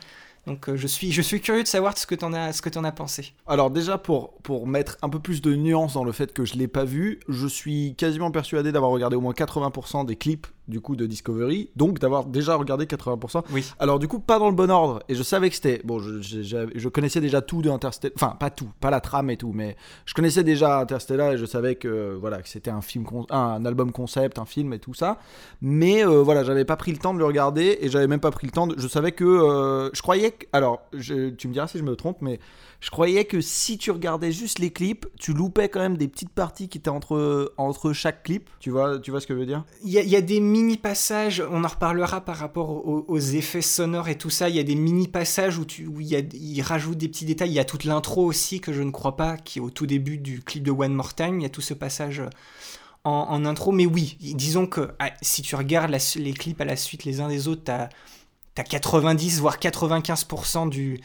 [0.47, 3.33] Donc euh, je suis, je suis curieux de savoir ce que que t'en as pensé.
[3.47, 6.55] Alors déjà pour, pour mettre un peu plus de nuance dans le fait que je
[6.55, 10.81] l'ai pas vu, je suis quasiment persuadé d'avoir regardé au moins 80% des clips du
[10.81, 13.43] coup de Discovery, donc d'avoir déjà regardé 80%.
[13.53, 13.65] Oui.
[13.81, 15.81] Alors du coup pas dans le bon ordre, et je savais que c'était...
[15.85, 19.01] Bon, je, je- je- je connaissais déjà tout de Interstellar, enfin pas tout, pas la
[19.01, 22.71] trame et tout, mais je connaissais déjà Interstellar et je savais que voilà que c'était
[22.71, 25.19] un film, con- un album concept, un film et tout ça,
[25.61, 28.31] mais euh, voilà j'avais pas pris le temps de le regarder et j'avais même pas
[28.31, 28.75] pris le temps de...
[28.79, 29.25] Je savais que...
[29.25, 30.47] euh, je croyais que...
[30.53, 32.39] Alors je- tu me diras si je me trompe, mais
[32.83, 36.33] je croyais que si tu regardais juste les clips, tu loupais quand même des petites
[36.33, 38.51] parties qui étaient entre, entre chaque clip.
[38.59, 39.65] Tu vois, tu vois ce que je veux dire?
[39.85, 44.19] Il y, a- des mini passages, on en reparlera par rapport aux, effets sonores et
[44.19, 44.49] tout ça.
[44.49, 46.01] Il y a des mini passages où, tu, où
[46.61, 47.51] rajoute des petits détails.
[47.51, 49.87] Il y a toute l'intro aussi que je ne crois pas, qui est au tout
[49.87, 51.39] début du clip de One More Time.
[51.39, 52.21] Il y a tout ce passage
[53.05, 53.71] en, intro.
[53.71, 57.29] Mais oui, disons que ah, si tu regardes les clips à la suite les uns
[57.29, 57.91] des autres, t'as
[58.57, 61.01] as 90 voire 95% du,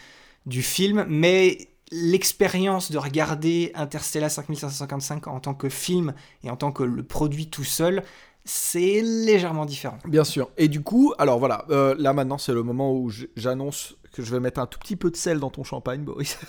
[0.47, 1.57] du film, mais
[1.91, 7.47] l'expérience de regarder Interstellar 5555 en tant que film et en tant que le produit
[7.47, 8.03] tout seul,
[8.45, 9.97] c'est légèrement différent.
[10.05, 10.49] Bien sûr.
[10.57, 14.31] Et du coup, alors voilà, euh, là maintenant c'est le moment où j'annonce que je
[14.31, 16.39] vais mettre un tout petit peu de sel dans ton champagne, Boris.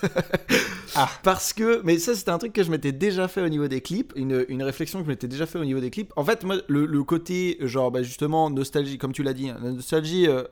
[0.94, 1.08] Ah.
[1.22, 3.82] Parce que, mais ça c'était un truc que je m'étais déjà fait au niveau des
[3.82, 6.12] clips, une, une réflexion que je m'étais déjà fait au niveau des clips.
[6.16, 9.58] En fait, moi, le, le côté, genre, bah, justement, nostalgie, comme tu l'as dit, hein,
[9.62, 10.44] la nostalgie euh,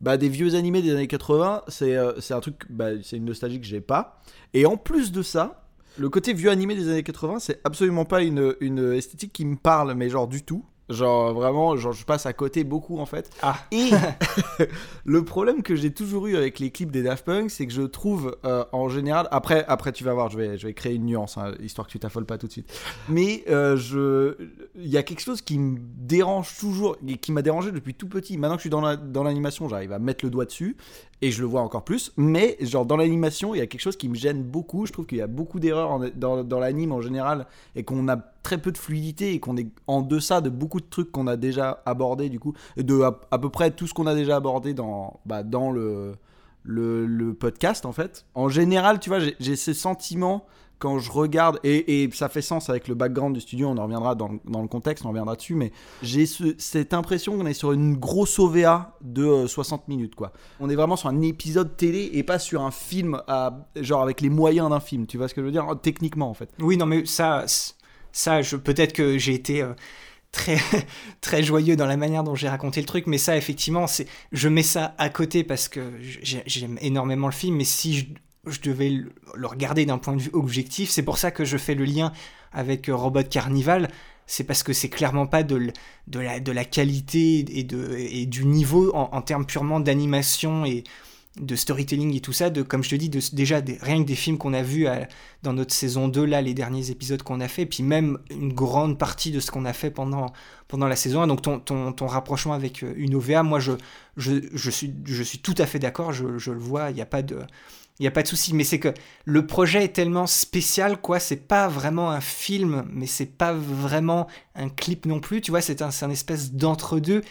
[0.00, 3.60] bah, des vieux animés des années 80, c'est euh, un truc, bah, c'est une nostalgie
[3.60, 4.20] que j'ai pas.
[4.54, 5.64] Et en plus de ça,
[5.98, 9.56] le côté vieux animé des années 80, c'est absolument pas une, une esthétique qui me
[9.56, 10.64] parle, mais genre du tout.
[10.88, 13.30] Genre vraiment, genre je passe à côté beaucoup en fait.
[13.42, 13.56] Ah.
[13.72, 13.90] Et
[15.04, 17.82] le problème que j'ai toujours eu avec les clips des Daft Punk, c'est que je
[17.82, 21.04] trouve euh, en général, après, après tu vas voir, je vais, je vais créer une
[21.06, 22.72] nuance, hein, histoire que tu t'affoles pas tout de suite.
[23.08, 24.36] Mais euh, je,
[24.76, 28.08] il y a quelque chose qui me dérange toujours, et qui m'a dérangé depuis tout
[28.08, 28.38] petit.
[28.38, 30.76] Maintenant que je suis dans la- dans l'animation, j'arrive à mettre le doigt dessus
[31.20, 32.12] et je le vois encore plus.
[32.16, 34.86] Mais genre dans l'animation, il y a quelque chose qui me gêne beaucoup.
[34.86, 38.16] Je trouve qu'il y a beaucoup d'erreurs dans, dans l'anime en général et qu'on a
[38.42, 41.36] très peu de fluidité et qu'on est en deçà de beaucoup de trucs qu'on a
[41.36, 45.20] déjà abordés du coup, de à, peu près tout ce qu'on a déjà abordé dans,
[45.26, 46.14] bah, dans le,
[46.62, 48.24] le, le podcast en fait.
[48.34, 50.46] En général, tu vois, j'ai j'ai ce sentiment
[50.78, 54.14] quand je regarde, et, ça fait sens avec le background du studio, on en reviendra
[54.14, 57.72] dans, dans le contexte, on reviendra dessus, mais j'ai ce- cette impression qu'on est sur
[57.72, 60.32] une grosse OVA de euh, 60 minutes, quoi.
[60.60, 64.20] On est vraiment sur un épisode télé et pas sur un film, à, genre avec
[64.20, 65.66] les moyens d'un film, tu vois ce que je veux dire?
[65.82, 66.50] Techniquement, en fait.
[66.60, 67.44] Oui, non, mais ça,
[68.12, 69.72] ça, peut-être que j'ai été euh,
[70.32, 70.58] très,
[71.20, 74.48] très joyeux dans la manière dont j'ai raconté le truc, mais ça, effectivement, c'est, je
[74.48, 78.06] mets ça à côté parce que j'ai- j'aime énormément le film, mais si je,
[78.50, 81.74] je devais le regarder d'un point de vue objectif, c'est pour ça que je fais
[81.74, 82.12] le lien
[82.52, 83.88] avec euh, Robot Carnival.
[84.26, 85.72] C'est parce que c'est clairement pas de,
[86.06, 90.84] de, la, de la qualité et, de, et du niveau en, termes purement d'animation et
[91.40, 94.14] de storytelling et tout ça, de, comme je te dis, de, déjà rien que des
[94.14, 94.86] films qu'on a vus
[95.42, 98.98] dans notre saison 2, là, les derniers épisodes qu'on a fait, puis même une grande
[98.98, 100.26] partie de ce qu'on a fait pendant,
[100.66, 101.26] pendant la saison 1.
[101.26, 103.72] Donc ton, ton, ton rapprochement avec euh, une OVA, moi je,
[104.18, 107.02] je, je, suis, je suis tout à fait d'accord, je, je le vois, il n'y
[107.02, 107.38] a pas de...
[107.98, 111.18] Il n'y a pas de souci, mais c'est que le projet est tellement spécial, quoi.
[111.18, 115.40] C'est pas vraiment un film, mais c'est pas vraiment un clip non plus.
[115.40, 117.22] Tu vois, c'est un, un espèce d'entre-deux.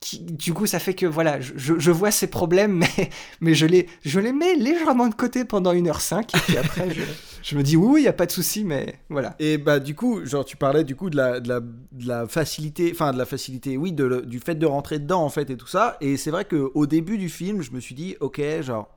[0.00, 3.64] Qui, du coup, ça fait que voilà, je, je- vois ces problèmes, mais, mais je,
[3.66, 6.36] les, je les mets légèrement de côté pendant 1h05.
[6.36, 6.88] Et puis après,
[7.42, 9.34] je, me dis oui, il n'y a pas de souci, mais voilà.
[9.38, 11.62] Et bah du coup, genre tu parlais du coup de la, de
[12.06, 15.48] la, facilité, enfin de la facilité, oui, de, du fait de rentrer dedans en fait
[15.48, 15.96] et tout ça.
[16.02, 18.93] Et c'est vrai que au début du film, je me suis dit, ok, genre,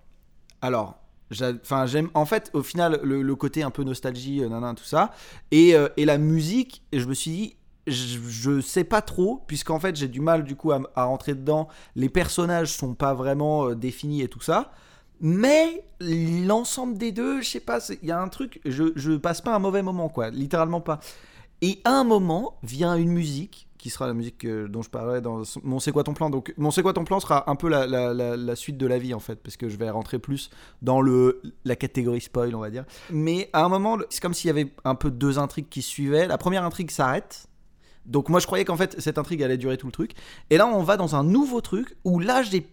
[0.61, 0.99] alors,
[1.31, 5.11] j'aime, en fait, au final, le, côté un peu nostalgie, euh, nanan, tout ça,
[5.51, 7.55] et, euh, et la musique, je me suis dit,
[7.87, 11.33] je, je sais pas trop, puisqu'en fait j'ai du mal du coup à, à rentrer
[11.35, 11.69] dedans.
[11.95, 14.73] Les personnages sont pas vraiment euh, définis et tout ça.
[15.19, 19.41] Mais l'ensemble des deux, je sais pas, il y a un truc, je, je passe
[19.41, 20.99] pas un mauvais moment, quoi, littéralement pas.
[21.61, 25.41] Et à un moment vient une musique, sera la musique euh, dont je parlais dans
[25.63, 26.29] mon C'est quoi ton plan?
[26.29, 28.87] Donc, mon C'est quoi ton plan sera un peu la, la- la- la suite de
[28.87, 30.49] la vie, en fait, parce que je vais rentrer plus
[30.81, 32.85] dans le, la catégorie spoil, on va dire.
[33.11, 36.27] Mais à un moment, c'est comme s'il y avait un peu deux intrigues qui suivaient.
[36.27, 37.47] La première intrigue s'arrête.
[38.05, 40.11] Donc, moi, je croyais qu'en fait, cette intrigue allait durer tout le truc.
[40.49, 42.65] Et là, on va dans un nouveau truc où là, j'ai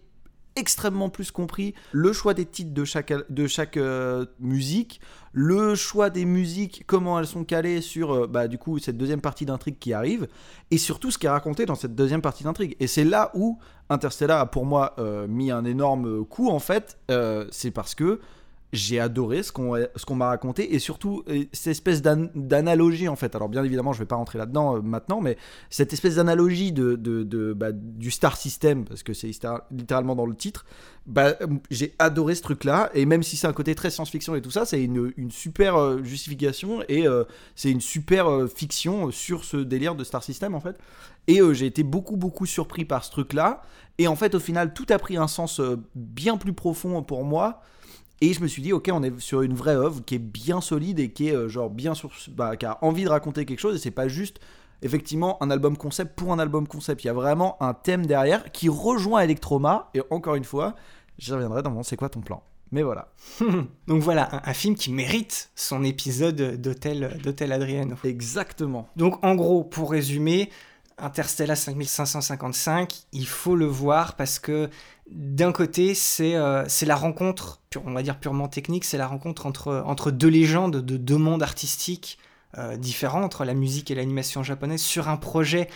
[0.55, 5.01] extrêmement plus compris le choix des titres de chaque, de chaque euh, musique,
[5.33, 9.21] le choix des musiques, comment elles sont calées sur euh, bah, du coup cette deuxième
[9.21, 10.27] partie d'intrigue qui arrive,
[10.71, 12.75] et surtout ce qui est raconté dans cette deuxième partie d'intrigue.
[12.79, 16.97] Et c'est là où Interstellar a pour moi euh, mis un énorme coup en fait,
[17.51, 18.19] c'est parce que
[18.75, 23.15] j'ai adoré ce qu'on ce m'a raconté et surtout euh, cette espèce d'an- d'analogie en
[23.15, 23.35] fait.
[23.35, 25.37] Alors bien évidemment, je vais pas rentrer là-dedans euh, maintenant, mais
[25.69, 30.25] cette espèce d'analogie de, de, bah, du Star System parce que c'est littéra- littéralement dans
[30.25, 30.65] le titre.
[31.05, 34.41] Bah, euh, j'ai adoré ce truc-là et même si c'est un côté très science-fiction et
[34.41, 37.05] tout ça, c'est une, super justification et
[37.55, 40.77] c'est une super fiction sur ce délire de Star System en fait.
[41.27, 43.61] Et j'ai été beaucoup beaucoup surpris par ce truc-là.
[43.97, 45.61] Et en fait, au final, tout a pris un sens
[45.95, 47.61] bien plus profond pour moi.
[48.21, 50.61] Et je me suis dit, ok, on est sur une vraie œuvre qui est bien
[50.61, 53.59] solide et qui est euh, genre bien sur, bah, qui a envie de raconter quelque
[53.59, 53.75] chose.
[53.75, 54.39] Et c'est pas juste
[54.81, 57.03] effectivement un album concept pour un album concept.
[57.03, 59.89] Il y a vraiment un thème derrière qui rejoint Electroma.
[59.93, 60.75] Et encore une fois,
[61.17, 63.09] j'y reviendrai dans mon C'est quoi ton plan Mais voilà.
[63.87, 67.95] Donc voilà, un, un film qui mérite son épisode d'Hôtel d'Hôtel Adriano.
[68.05, 68.87] Exactement.
[68.95, 70.49] Donc en gros, pour résumer,
[70.97, 74.69] Interstellar 5555, il faut le voir parce que
[75.09, 80.11] d'un côté, c'est euh, la rencontre, on va dire purement technique, c'est la rencontre entre,
[80.11, 82.17] deux légendes de deux mondes artistiques
[82.57, 85.67] euh, différents, entre la musique et l'animation japonaise, sur un projet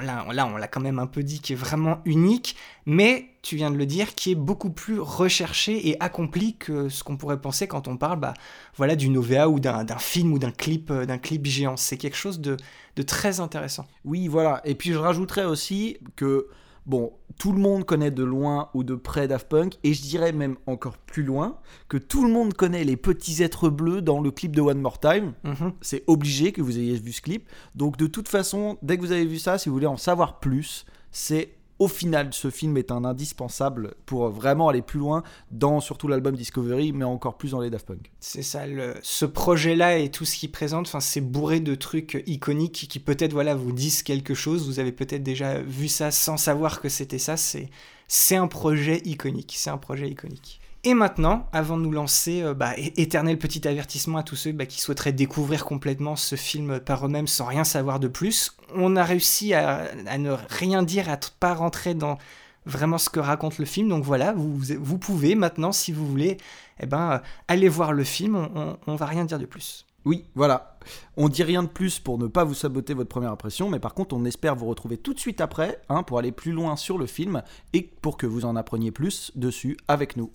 [0.00, 3.72] là on l'a quand même un peu dit, qui est vraiment unique, mais tu viens
[3.72, 7.66] de le dire, qui est beaucoup plus recherché et accompli que ce qu'on pourrait penser
[7.66, 8.34] quand on parle bah,
[8.76, 11.76] voilà, d'une OVA ou d'un film ou d'un clip, euh, d'un clip géant.
[11.76, 12.56] C'est quelque chose de,
[12.94, 13.86] de très intéressant.
[14.04, 14.62] Oui, voilà.
[14.64, 16.46] Et puis je rajouterais aussi que,
[16.86, 20.30] bon, tout le monde connaît de loin ou de près Daft Punk, et je dirais
[20.30, 24.30] même encore plus loin, que tout le monde connaît les petits êtres bleus dans le
[24.30, 25.32] clip de One More Time.
[25.42, 25.72] Mhm.
[25.80, 27.48] C'est obligé que vous ayez vu ce clip.
[27.74, 30.38] Donc de toute façon, dès que vous avez vu ça, si vous voulez en savoir
[30.38, 35.80] plus, c'est au final, ce film est un indispensable pour vraiment aller plus loin dans
[35.80, 38.12] surtout l'album Discovery, mais encore plus dans les Daft Punk.
[38.20, 42.86] C'est ça, le- ce projet-là et tout ce qu'il présente, c'est bourré de trucs iconiques
[42.88, 44.66] qui peut-être voilà, vous disent quelque chose.
[44.66, 47.36] Vous avez peut-être déjà vu ça sans savoir que c'était ça.
[47.36, 49.54] C'est un projet iconique.
[49.56, 50.60] C'est un projet iconique.
[50.84, 54.66] Et maintenant, avant de nous lancer, euh, bah, éternel petit avertissement à tous ceux bah,
[54.66, 59.04] qui souhaiteraient découvrir complètement ce film par eux-mêmes sans rien savoir de plus, on a
[59.04, 62.18] réussi à, ne rien dire, à t- pas rentrer dans
[62.66, 63.88] vraiment ce que raconte le film.
[63.88, 66.36] Donc voilà, vous, pouvez maintenant, si vous voulez,
[66.80, 69.86] eh ben, euh, aller voir le film, on, on, on va rien dire de plus.
[70.04, 70.80] Oui, voilà.
[71.16, 73.94] On dit rien de plus pour ne pas vous saboter votre première impression, mais par
[73.94, 76.98] contre, on espère vous retrouver tout de suite après hein, pour aller plus loin sur
[76.98, 77.42] le film
[77.72, 80.32] et pour que vous en appreniez plus dessus avec nous.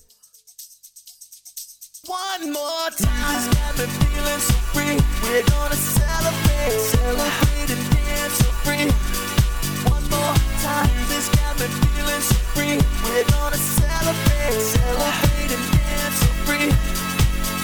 [2.07, 4.95] One more time, this got me feeling so free.
[5.23, 8.87] We're gonna celebrate, celebrate and dance so free.
[9.91, 10.33] One more
[10.63, 12.77] time, this got me feeling so free.
[13.03, 16.69] We're gonna celebrate, celebrate and dance so free.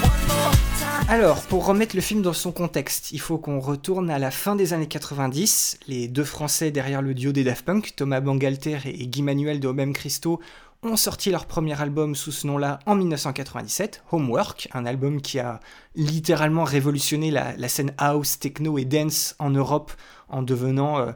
[0.04, 1.06] One more time.
[1.08, 4.58] Alors, pour remettre le film dans son contexte, il faut qu'on retourne à la fin
[4.58, 5.78] des années 90.
[5.88, 9.70] Les deux Français derrière le duo des Daft Punk, Thomas Bangalter et Guy Manuel de
[9.70, 10.41] Homem Christo,
[10.84, 15.59] ont sorti leur premier album sous ce nom-là en 1997, Homework, un album qui a
[15.95, 19.91] littéralement révolutionné la, scène house, techno et dance en Europe
[20.29, 21.11] en devenant euh,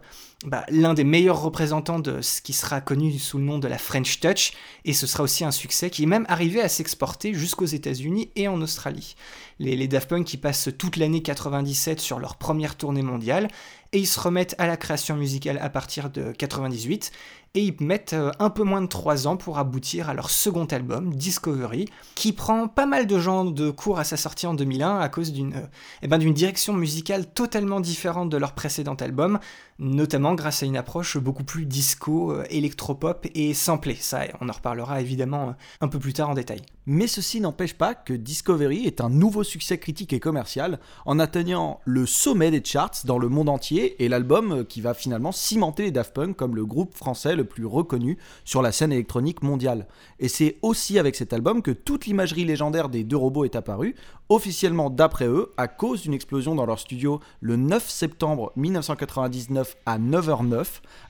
[0.45, 3.79] bah, l'un des meilleurs représentants de ce qui sera connu sous le nom de la
[3.79, 4.53] French Touch,
[4.85, 8.47] et ce sera aussi un succès qui est même arrivé à s'exporter jusqu'aux États-Unis et
[8.47, 9.15] en Australie.
[9.59, 13.47] Les, les Daft Punk qui passent toute l'année 97 sur leur première tournée mondiale,
[13.93, 17.11] et ils se remettent à la création musicale à partir de 98,
[17.57, 20.65] et ils mettent euh, un peu moins de 3 ans pour aboutir à leur second
[20.65, 24.99] album, Discovery, qui prend pas mal de gens de cours à sa sortie en 2001
[24.99, 25.67] à cause d'une euh,
[26.03, 29.39] eh ben, d'une direction musicale totalement différente de leur précédent album,
[29.79, 33.97] notamment grâce à une approche beaucoup plus disco, euh, électropop et samplée.
[33.99, 36.61] Ça, on en reparlera évidemment un peu plus tard en détail.
[36.85, 41.79] Mais ceci n'empêche pas que Discovery est un nouveau succès critique et commercial en atteignant
[41.85, 45.91] le sommet des charts dans le monde entier et l'album qui va finalement cimenter les
[45.91, 49.87] Daft Punk comme le groupe français le plus reconnu sur la scène électronique mondiale.
[50.19, 53.95] Et c'est aussi avec cet album que toute l'imagerie légendaire des deux robots est apparue,
[54.29, 59.97] officiellement d'après eux, à cause d'une explosion dans leur studio le 9 septembre 1999 à
[59.97, 60.65] 9h09,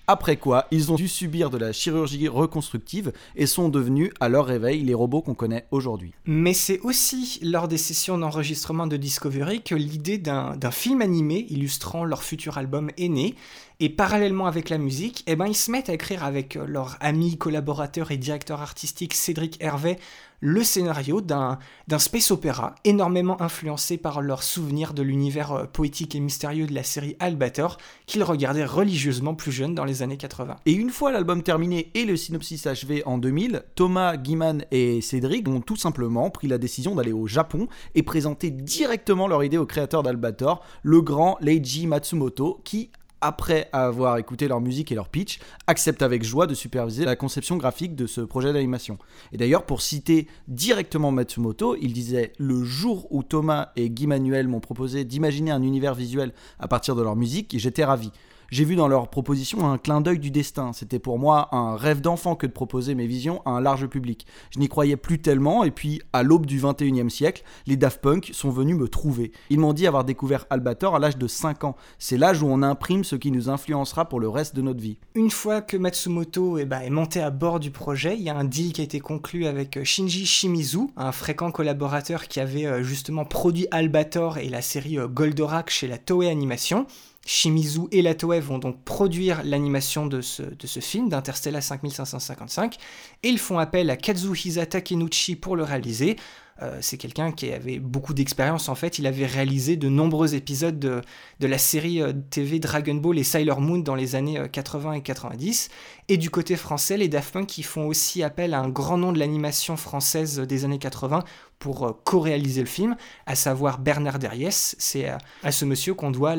[0.08, 4.46] après quoi ils ont dû subir de la chirurgie reconstructive et sont devenus à leur
[4.46, 6.14] réveil les robots qu'on connaît aujourd'hui.
[6.26, 12.06] Mais c'est aussi lors des sessions d'enregistrement de Discovery que l'idée d'un film animé illustrant
[12.06, 13.36] leur futur album est née.
[13.80, 16.98] Et parallèlement avec la musique, eh ben, ils se mettent à écrire avec euh, leur
[17.00, 20.00] ami, collaborateur et directeur artistique Cédric Hervé
[20.40, 21.58] le scénario d'un
[21.98, 26.84] space opéra énormément influencé par leurs souvenirs de l'univers euh, poétique et mystérieux de la
[26.84, 30.58] série Albator qu'ils regardaient religieusement plus jeunes dans les années 80.
[30.66, 35.48] Et une fois l'album terminé et le synopsis achevé en 2000, Thomas, Guiman et Cédric
[35.48, 39.66] ont tout simplement pris la décision d'aller au Japon et présenter directement leur idée au
[39.66, 42.92] créateur d'Albator, le grand Leiji Matsumoto, qui
[43.22, 47.58] après avoir écouté leur musique et leur pitch, accepte avec joie de superviser la conception
[47.58, 48.98] graphique de ce projet d'animation.
[49.32, 54.48] Et d'ailleurs, pour citer directement Matsumoto, il disait Le jour où Thomas et Guy Manuel
[54.48, 58.12] m'ont proposé d'imaginer un univers visuel à partir de leur musique, j'étais ravi.
[58.50, 60.72] J'ai vu dans leur proposition un clin d'œil du destin.
[60.72, 64.26] C'était pour moi un rêve d'enfant que de proposer mes visions à un large public.
[64.52, 68.30] Je n'y croyais plus tellement, et puis, à l'aube du 21e siècle, les Daft Punk
[68.34, 69.34] sont venus me trouver.
[69.50, 71.76] Ils m'ont dit avoir découvert Albator à l'âge de 5 ans.
[72.00, 74.98] C'est l'âge où on imprime ce qui nous influencera pour le reste de notre vie.
[75.14, 78.38] Une fois que Matsumoto eh ben, est monté à bord du projet, il y a
[78.38, 82.66] un deal qui a été conclu avec euh, Shinji Shimizu, un fréquent collaborateur qui avait
[82.66, 86.88] euh, justement produit Albator et la série euh, Goldorak chez la Toei Animation.
[87.28, 92.78] Shimizu et la Toei vont donc produire l'animation de ce, de ce film, d'Interstellar 5555,
[93.24, 96.16] et ils font appel à Kazuhisa Takenuchi pour le réaliser.
[96.64, 98.98] Euh, c'est quelqu'un qui avait beaucoup d'expérience en fait.
[98.98, 101.02] Il avait réalisé de nombreux épisodes de,
[101.40, 105.02] la série euh, TV Dragon Ball et Sailor Moon dans les années euh, 80 et
[105.02, 105.70] 90.
[106.10, 109.12] Et du côté français, les Daft Punk qui font aussi appel à un grand nom
[109.12, 111.26] de l'animation française des années 80
[111.60, 112.96] pour euh, co-réaliser le film,
[113.26, 114.76] à savoir Bernard Derriès.
[114.80, 115.10] C'est
[115.44, 116.36] à, ce monsieur qu'on doit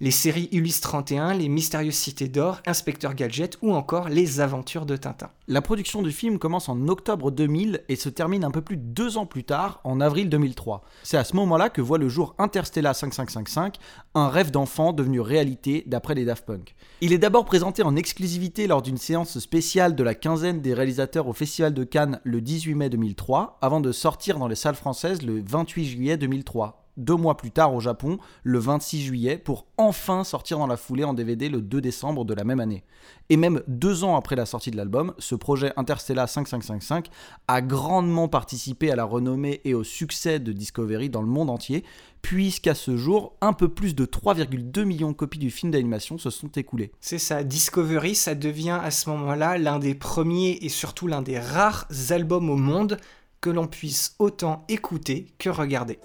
[0.00, 4.96] les séries Ulysse 31, Les Mystérieuses Cités d'Or, Inspecteur Gadget ou encore Les Aventures de
[4.96, 5.30] Tintin.
[5.48, 8.82] La production du film commence en octobre 2000 et se termine un peu plus de
[8.82, 10.82] deux ans plus tard, en avril 2003.
[11.02, 13.76] C'est à ce moment-là que voit le jour Interstellar 5555,
[14.14, 16.74] un rêve d'enfant devenu réalité d'après les Daft Punk.
[17.00, 21.26] Il est d'abord présenté en exclusivité lors d'une séance spéciale de la quinzaine des réalisateurs
[21.26, 25.22] au Festival de Cannes le 18 mai 2003, avant de sortir dans les salles françaises
[25.22, 30.24] le 28 juillet 2003 deux mois plus tard au Japon, le 26 juillet, pour enfin
[30.24, 32.84] sortir dans la foulée en DVD le 2 décembre de la même année.
[33.30, 37.08] Et même deux ans après la sortie de l'album, ce projet Interstellar 5555
[37.48, 41.84] a grandement participé à la renommée et au succès de Discovery dans le monde entier,
[42.20, 46.30] puisqu'à ce jour, un peu plus de 3,2 millions de copies du film d'animation se
[46.30, 46.92] sont écoulées.
[47.00, 51.38] C'est ça, Discovery, ça devient à ce moment-là l'un des premiers et surtout l'un des
[51.38, 52.98] rares albums au monde
[53.40, 55.98] que l'on puisse autant écouter que regarder.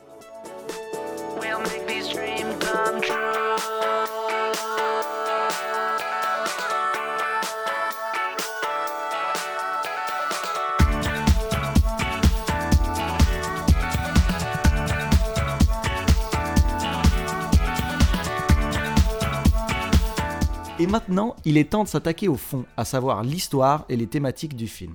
[20.79, 24.55] Et maintenant, il est temps de s'attaquer au fond, à savoir l'histoire et les thématiques
[24.55, 24.93] du film.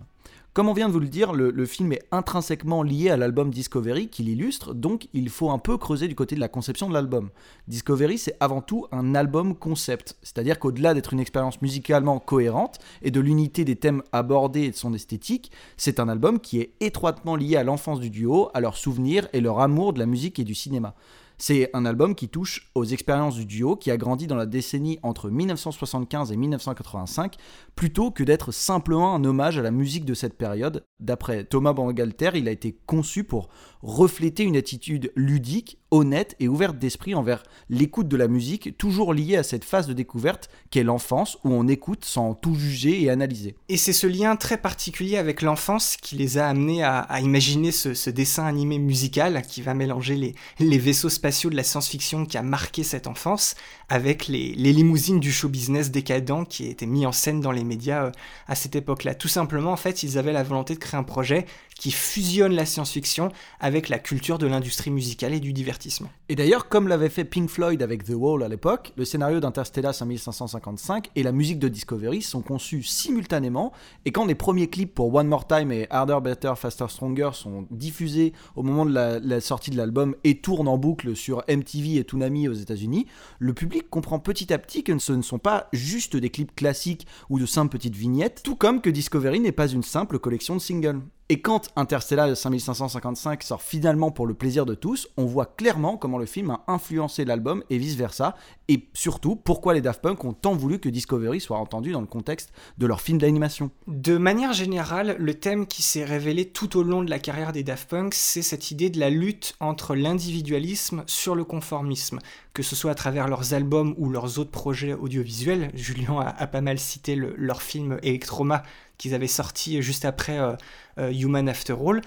[0.52, 4.08] Comme on vient de vous le dire, le, film est intrinsèquement lié à l'album Discovery
[4.08, 7.30] qui l'illustre, donc il faut un peu creuser du côté de la conception de l'album.
[7.66, 13.10] Discovery, c'est avant tout un album concept, c'est-à-dire qu'au-delà d'être une expérience musicalement cohérente et
[13.10, 17.34] de l'unité des thèmes abordés et de son esthétique, c'est un album qui est étroitement
[17.34, 20.44] lié à l'enfance du duo, à leurs souvenirs et leur amour de la musique et
[20.44, 20.94] du cinéma.
[21.38, 24.98] C'est un album qui touche aux expériences du duo qui a grandi dans la décennie
[25.02, 27.36] entre 1975 et 1985,
[27.74, 30.84] plutôt que d'être simplement un hommage à la musique de cette période.
[31.00, 33.48] D'après Thomas Bangalter, il a été conçu pour
[33.82, 39.36] refléter une attitude ludique, honnête et ouverte d'esprit envers l'écoute de la musique, toujours liée
[39.36, 43.54] à cette phase de découverte qu'est l'enfance, où on écoute sans tout juger et analyser.
[43.68, 48.10] Et c'est ce lien très particulier avec l'enfance qui les a amenés à, imaginer ce,
[48.10, 52.42] dessin animé musical qui va mélanger les, les vaisseaux spatiaux de la science-fiction qui a
[52.42, 53.54] marqué cette enfance
[53.88, 57.64] avec les, les limousines du show business décadent qui étaient mis en scène dans les
[57.64, 58.12] médias euh,
[58.46, 59.14] à cette époque-là.
[59.14, 61.46] Tout simplement, en fait, ils avaient la volonté de créer un projet
[61.82, 66.08] qui fusionne la science-fiction avec la culture de l'industrie musicale et du divertissement.
[66.28, 69.92] Et d'ailleurs, comme l'avait fait Pink Floyd avec The Wall à l'époque, le scénario d'Interstellar
[69.92, 73.72] 5555 et la musique de Discovery sont conçus simultanément,
[74.04, 77.66] et quand les premiers clips pour One More Time et Harder, Better, Faster, Stronger sont
[77.72, 81.96] diffusés au moment de la, la sortie de l'album et tournent en boucle sur MTV
[81.96, 83.08] et Toonami aux États-Unis,
[83.40, 87.08] le public comprend petit à petit que ce ne sont pas juste des clips classiques
[87.28, 90.60] ou de simples petites vignettes, tout comme que Discovery n'est pas une simple collection de
[90.60, 91.00] singles.
[91.32, 96.18] Et quand Interstellar 5555 sort finalement pour le plaisir de tous, on voit clairement comment
[96.18, 98.36] le film a influencé l'album et vice-versa,
[98.68, 102.06] et surtout pourquoi les Daft Punk ont tant voulu que Discovery soit entendu dans le
[102.06, 103.70] contexte de leur film d'animation.
[103.86, 107.62] De manière générale, le thème qui s'est révélé tout au long de la carrière des
[107.62, 112.18] Daft Punk, c'est cette idée de la lutte entre l'individualisme sur le conformisme,
[112.52, 115.70] que ce soit à travers leurs albums ou leurs autres projets audiovisuels.
[115.72, 118.62] Julien a, pas mal cité le- leur film Electroma
[118.98, 120.54] qu'ils avaient sorti juste après euh,
[120.98, 122.00] euh, Human After All.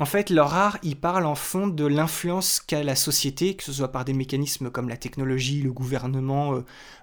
[0.00, 3.72] En fait, leur art, il parle en fond de l'influence qu'a la société, que ce
[3.72, 6.54] soit par des mécanismes comme la technologie, le gouvernement,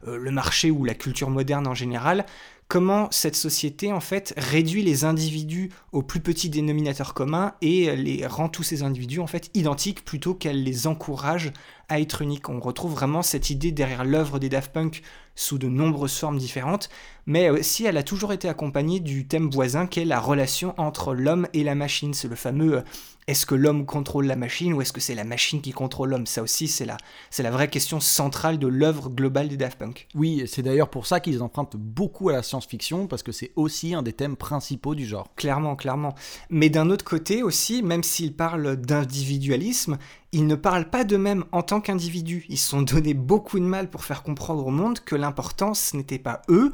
[0.07, 2.25] euh, le marché ou la culture moderne en général,
[2.69, 8.25] comment cette société en fait réduit les individus au plus petit dénominateur commun et les
[8.25, 11.51] rend tous ces individus en fait identiques plutôt qu'elle les encourage
[11.89, 12.49] à être uniques.
[12.49, 15.03] On retrouve vraiment cette idée derrière l'œuvre des Daft Punk
[15.35, 16.89] sous de nombreuses formes différentes,
[17.25, 21.13] mais aussi elle a toujours été accompagnée du thème voisin qui est la relation entre
[21.13, 22.13] l'homme et la machine.
[22.13, 22.81] C'est le fameux euh,
[23.27, 26.27] est-ce que l'homme contrôle la machine ou est-ce que c'est la machine qui contrôle l'homme?
[26.27, 26.97] Ça aussi, c'est la,
[27.31, 30.07] c'est la vraie question centrale de l'œuvre globale des Daft Punk.
[30.13, 33.95] Oui, c'est d'ailleurs pour ça qu'ils empruntent beaucoup à la science-fiction, parce que c'est aussi
[33.95, 35.33] un des thèmes principaux du genre.
[35.35, 36.13] Clairement, clairement.
[36.51, 39.97] Mais d'un autre côté aussi, même s'ils parlent d'individualisme,
[40.31, 42.45] ils ne parlent pas d'eux-mêmes en tant qu'individus.
[42.49, 45.97] Ils se sont donné beaucoup de mal pour faire comprendre au monde que l'important, ce
[45.97, 46.73] n'était pas eux,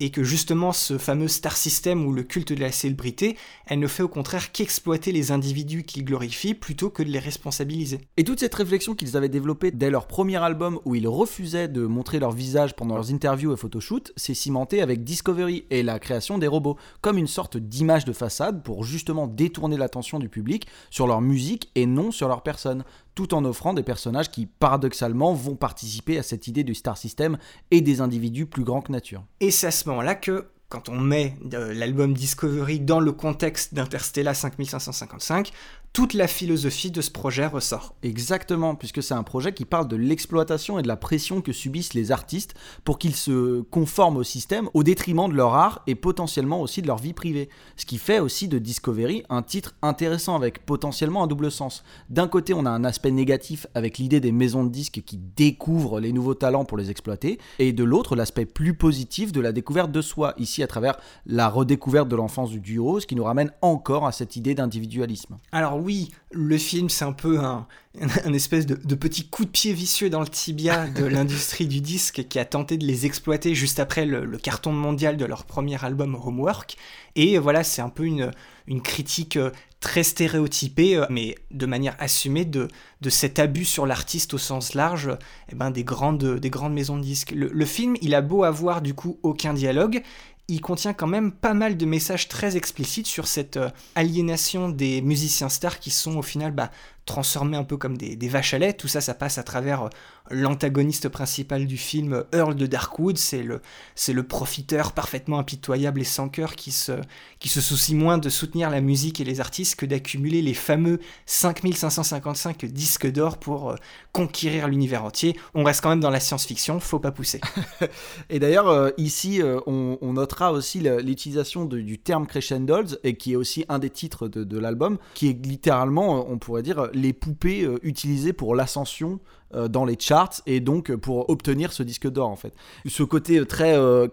[0.00, 3.36] et que justement ce fameux star system ou le culte de la célébrité,
[3.66, 8.00] elle ne fait au contraire qu'exploiter les individus qu'ils glorifient plutôt que de les responsabiliser.
[8.16, 11.86] Et toute cette réflexion qu'ils avaient développée dès leur premier album où ils refusaient de
[11.86, 16.38] montrer leur visage pendant leurs interviews et photoshoots s'est cimentée avec Discovery et la création
[16.38, 21.06] des robots, comme une sorte d'image de façade pour justement détourner l'attention du public sur
[21.06, 22.84] leur musique et non sur leur personne,
[23.18, 27.36] tout en offrant des personnages qui paradoxalement vont participer à cette idée du star system
[27.72, 29.24] et des individus plus grands que nature.
[29.40, 33.74] Et c'est à ce moment-là que, quand on met euh, l'album Discovery dans le contexte
[33.74, 35.50] d'Interstellar 5555,
[35.92, 37.94] toute la philosophie de ce projet ressort.
[38.02, 41.94] Exactement, puisque c'est un projet qui parle de l'exploitation et de la pression que subissent
[41.94, 46.60] les artistes pour qu'ils se conforment au système au détriment de leur art et potentiellement
[46.60, 47.48] aussi de leur vie privée.
[47.76, 51.82] Ce qui fait aussi de Discovery un titre intéressant avec potentiellement un double sens.
[52.10, 56.00] D'un côté, on a un aspect négatif avec l'idée des maisons de disques qui découvrent
[56.00, 59.90] les nouveaux talents pour les exploiter, et de l'autre, l'aspect plus positif de la découverte
[59.90, 63.52] de soi, ici à travers la redécouverte de l'enfance du duo, ce qui nous ramène
[63.62, 65.38] encore à cette idée d'individualisme.
[65.52, 67.66] Alors oui, le film c'est un peu un,
[68.24, 71.80] un espèce de, de petit coup de pied vicieux dans le tibia de l'industrie du
[71.80, 75.44] disque qui a tenté de les exploiter juste après le, le carton mondial de leur
[75.44, 76.76] premier album Homework.
[77.16, 78.30] Et voilà, c'est un peu une,
[78.66, 79.50] une critique euh,
[79.80, 82.68] très stéréotypée, euh, mais de manière assumée, de,
[83.00, 85.10] de cet abus sur l'artiste au sens large
[85.50, 87.32] eh ben, des, grandes, des grandes maisons de disques.
[87.32, 90.02] Le, le film, il a beau avoir du coup aucun dialogue,
[90.48, 95.02] il contient quand même pas mal de messages très explicites sur cette euh, aliénation des
[95.02, 96.70] musiciens stars qui sont au final bah,
[97.08, 98.74] transformés un peu comme des, des vaches à lait.
[98.74, 99.88] Tout ça, ça passe à travers euh,
[100.30, 103.18] l'antagoniste principal du film, Earl de Darkwood.
[103.18, 103.60] C'est le,
[104.08, 106.92] le profiteur parfaitement impitoyable et sans cœur qui se,
[107.40, 111.00] qui se soucie moins de soutenir la musique et les artistes que d'accumuler les fameux
[111.26, 113.74] 5555 disques d'or pour euh,
[114.12, 115.34] conquérir l'univers entier.
[115.54, 117.40] On reste quand même dans la science-fiction, faut pas pousser.
[118.30, 123.64] Et d'ailleurs, euh, ici, on, notera aussi l'utilisation du terme crescendos, et qui est aussi
[123.68, 128.32] un des titres de, l'album, qui est littéralement, on pourrait dire, les poupées euh, utilisées
[128.32, 129.20] pour l'ascension
[129.68, 132.52] dans les charts, et donc euh, pour obtenir ce disque d'or, en fait.
[132.86, 134.06] Ce côté euh, très euh,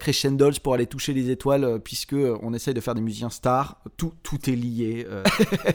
[0.63, 3.77] pour aller toucher les étoiles, euh, puisque euh, on essaye de faire des musiciens stars,
[3.97, 5.05] tout, tout est lié.
[5.09, 5.23] euh.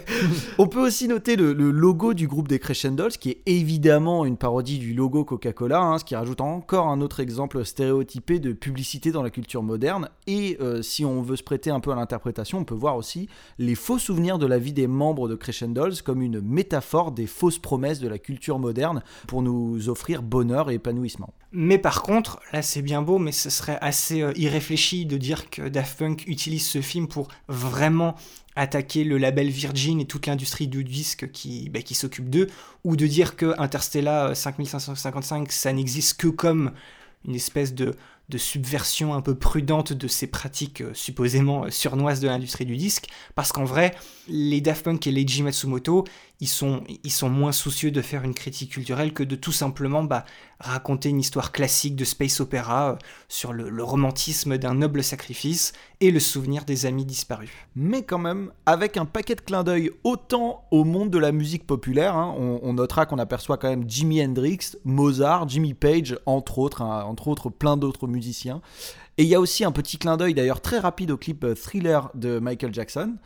[0.58, 4.36] on peut aussi noter le, le logo du groupe des Crescendos, qui est évidemment une
[4.36, 9.12] parodie du logo Coca-Cola, hein, ce qui rajoute encore un autre exemple stéréotypé de publicité
[9.12, 10.08] dans la culture moderne.
[10.26, 13.28] Et euh, si on veut se prêter un peu à l'interprétation, on peut voir aussi
[13.58, 17.58] les faux souvenirs de la vie des membres de Crescendos comme une métaphore des fausses
[17.58, 19.49] promesses de la culture moderne pour nous
[19.88, 21.32] offrir bonheur et épanouissement.
[21.52, 25.50] Mais par contre, là c'est bien beau, mais ce serait assez euh, irréfléchi de dire
[25.50, 28.14] que Daft Punk utilise ce film pour vraiment
[28.56, 32.48] attaquer le label Virgin et toute l'industrie du disque qui, bah, s'occupe d'eux,
[32.84, 36.72] ou de dire que Interstellar euh, 5555, ça n'existe que comme
[37.26, 37.94] une espèce de,
[38.36, 43.08] subversion un peu prudente de ces pratiques euh, supposément euh, surnoises de l'industrie du disque,
[43.34, 43.92] parce qu'en vrai,
[44.28, 46.04] les Daft Punk et Leiji Matsumoto,
[46.40, 50.02] ils sont, ils sont moins soucieux de faire une critique culturelle que de tout simplement
[50.02, 50.24] bah,
[50.58, 52.96] raconter une histoire classique de space opéra euh,
[53.28, 57.50] sur le, romantisme d'un noble sacrifice et le souvenir des amis disparus.
[57.76, 61.66] mais quand même avec un paquet de clins d'œil autant au monde de la musique
[61.66, 62.16] populaire.
[62.16, 62.34] hein.
[62.38, 67.04] On, on notera qu'on aperçoit quand même Jimi Hendrix, Mozart, Jimmy Page, entre autres, hein,
[67.04, 68.62] entre autres plein d'autres musiciens.
[69.18, 71.54] Et il y a aussi un petit clin d'œil d'ailleurs très rapide au clip euh,
[71.54, 73.16] Thriller de Michael Jackson.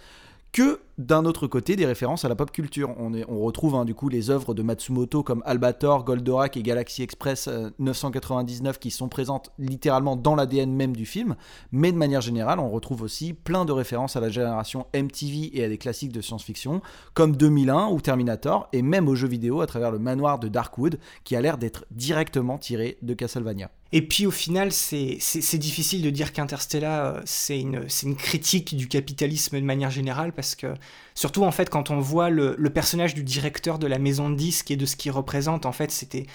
[0.50, 2.94] Que d'un autre côté, des références à la pop culture.
[2.98, 7.48] On, retrouve hein, du coup les œuvres de Matsumoto comme Albator, Goldorak et Galaxy Express
[7.48, 11.36] euh, 999 qui sont présentes littéralement dans l'ADN même du film.
[11.72, 15.64] Mais de manière générale, on retrouve aussi plein de références à la génération MTV et
[15.64, 16.80] à des classiques de science-fiction
[17.14, 20.98] comme 2001 ou Terminator et même aux jeux vidéo à travers le manoir de Darkwood
[21.24, 23.70] qui a l'air d'être directement tiré de Castlevania.
[23.94, 29.60] Et puis au final, c'est difficile de dire qu'Interstellar, euh, c'est une critique du capitalisme
[29.60, 30.74] de manière générale, parce que
[31.14, 34.70] surtout en fait, quand on voit le, personnage du directeur de la maison de disques
[34.70, 36.26] et de ce qu'il représente, en fait, c'était...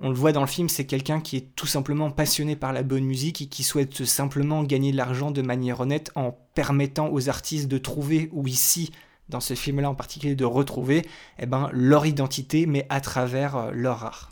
[0.00, 2.84] On le voit dans le film, c'est quelqu'un qui est tout simplement passionné par la
[2.84, 7.28] bonne musique et qui souhaite simplement gagner de l'argent de manière honnête en permettant aux
[7.28, 8.92] artistes de trouver, ou ici,
[9.28, 11.04] dans ce film-là en particulier, de retrouver
[11.40, 14.30] eh ben, leur identité, mais à travers euh, leur art.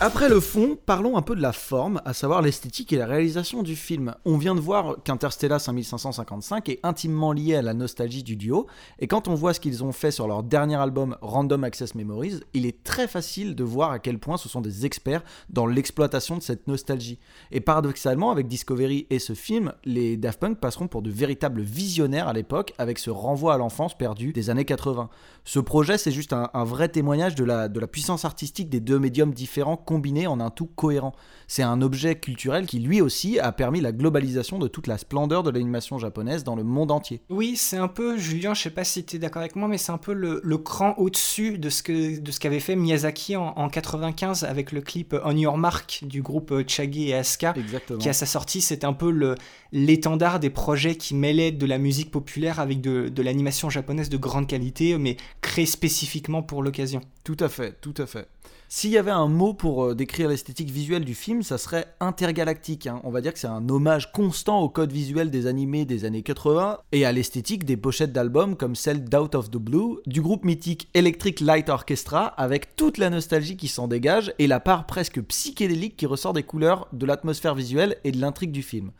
[0.00, 3.64] Après le fond, parlons un peu de la forme, à savoir l'esthétique et la réalisation
[3.64, 4.14] du film.
[4.24, 8.68] On vient de voir qu'Interstellar 5555 est intimement lié à la nostalgie du duo,
[9.00, 12.38] et quand on voit ce qu'ils ont fait sur leur dernier album Random Access Memories,
[12.54, 16.36] il est très facile de voir à quel point ce sont des experts dans l'exploitation
[16.36, 17.18] de cette nostalgie.
[17.50, 22.28] Et paradoxalement, avec Discovery et ce film, les Daft Punk passeront pour de véritables visionnaires
[22.28, 25.10] à l'époque, avec ce renvoi à l'enfance perdue des années 80.
[25.42, 29.87] Ce projet, c'est juste un, vrai témoignage de la puissance artistique des deux médiums différents
[29.88, 31.14] combinés en un tout cohérent.
[31.46, 35.42] C'est un objet culturel qui lui aussi a permis la globalisation de toute la splendeur
[35.42, 37.22] de l'animation japonaise dans le monde entier.
[37.30, 39.78] Oui, c'est un peu, Julien, je sais pas si tu es d'accord avec moi, mais
[39.78, 43.36] c'est un peu le, le cran au-dessus de ce que de ce qu'avait fait Miyazaki
[43.36, 47.54] en, en 95 avec le clip On Your Mark du groupe euh, Chagi et Asuka.
[47.56, 47.98] Exactement.
[47.98, 49.36] Qui à sa sortie, c'est un peu le
[49.72, 54.18] l'étendard des projets qui mêlaient de la musique populaire avec de, de l'animation japonaise de
[54.18, 57.00] grande qualité, mais créée spécifiquement pour l'occasion.
[57.24, 58.28] Tout à fait, tout à fait.
[58.70, 62.86] S'il y avait un mot pour euh, décrire l'esthétique visuelle du film, ça serait intergalactique.
[62.86, 63.00] hein.
[63.02, 66.22] On va dire que c'est un hommage constant au code visuel des animés des années
[66.22, 70.44] 80 et à l'esthétique des pochettes d'albums comme celle d'Out of the Blue, du groupe
[70.44, 75.22] mythique Electric Light Orchestra, avec toute la nostalgie qui s'en dégage et la part presque
[75.22, 78.90] psychédélique qui ressort des couleurs, de l'atmosphère visuelle et de l'intrigue du film.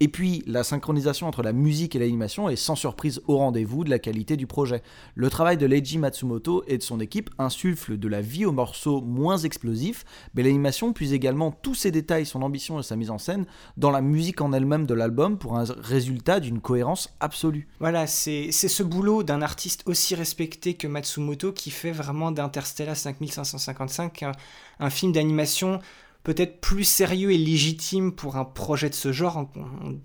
[0.00, 3.90] Et puis, la synchronisation entre la musique et l'animation est sans surprise au rendez-vous de
[3.90, 4.82] la qualité du projet.
[5.14, 9.00] Le travail de Leiji Matsumoto et de son équipe insuffle de la vie aux morceaux
[9.00, 13.18] moins explosifs, mais l'animation puise également tous ses détails, son ambition et sa mise en
[13.18, 17.68] scène dans la musique en elle-même de l'album pour un résultat d'une cohérence absolue.
[17.78, 24.22] Voilà, c'est ce boulot d'un artiste aussi respecté que Matsumoto qui fait vraiment d'Interstellar 5555
[24.24, 24.32] un,
[24.80, 25.80] un film d'animation
[26.24, 29.48] peut-être plus sérieux et légitime pour un projet de ce genre.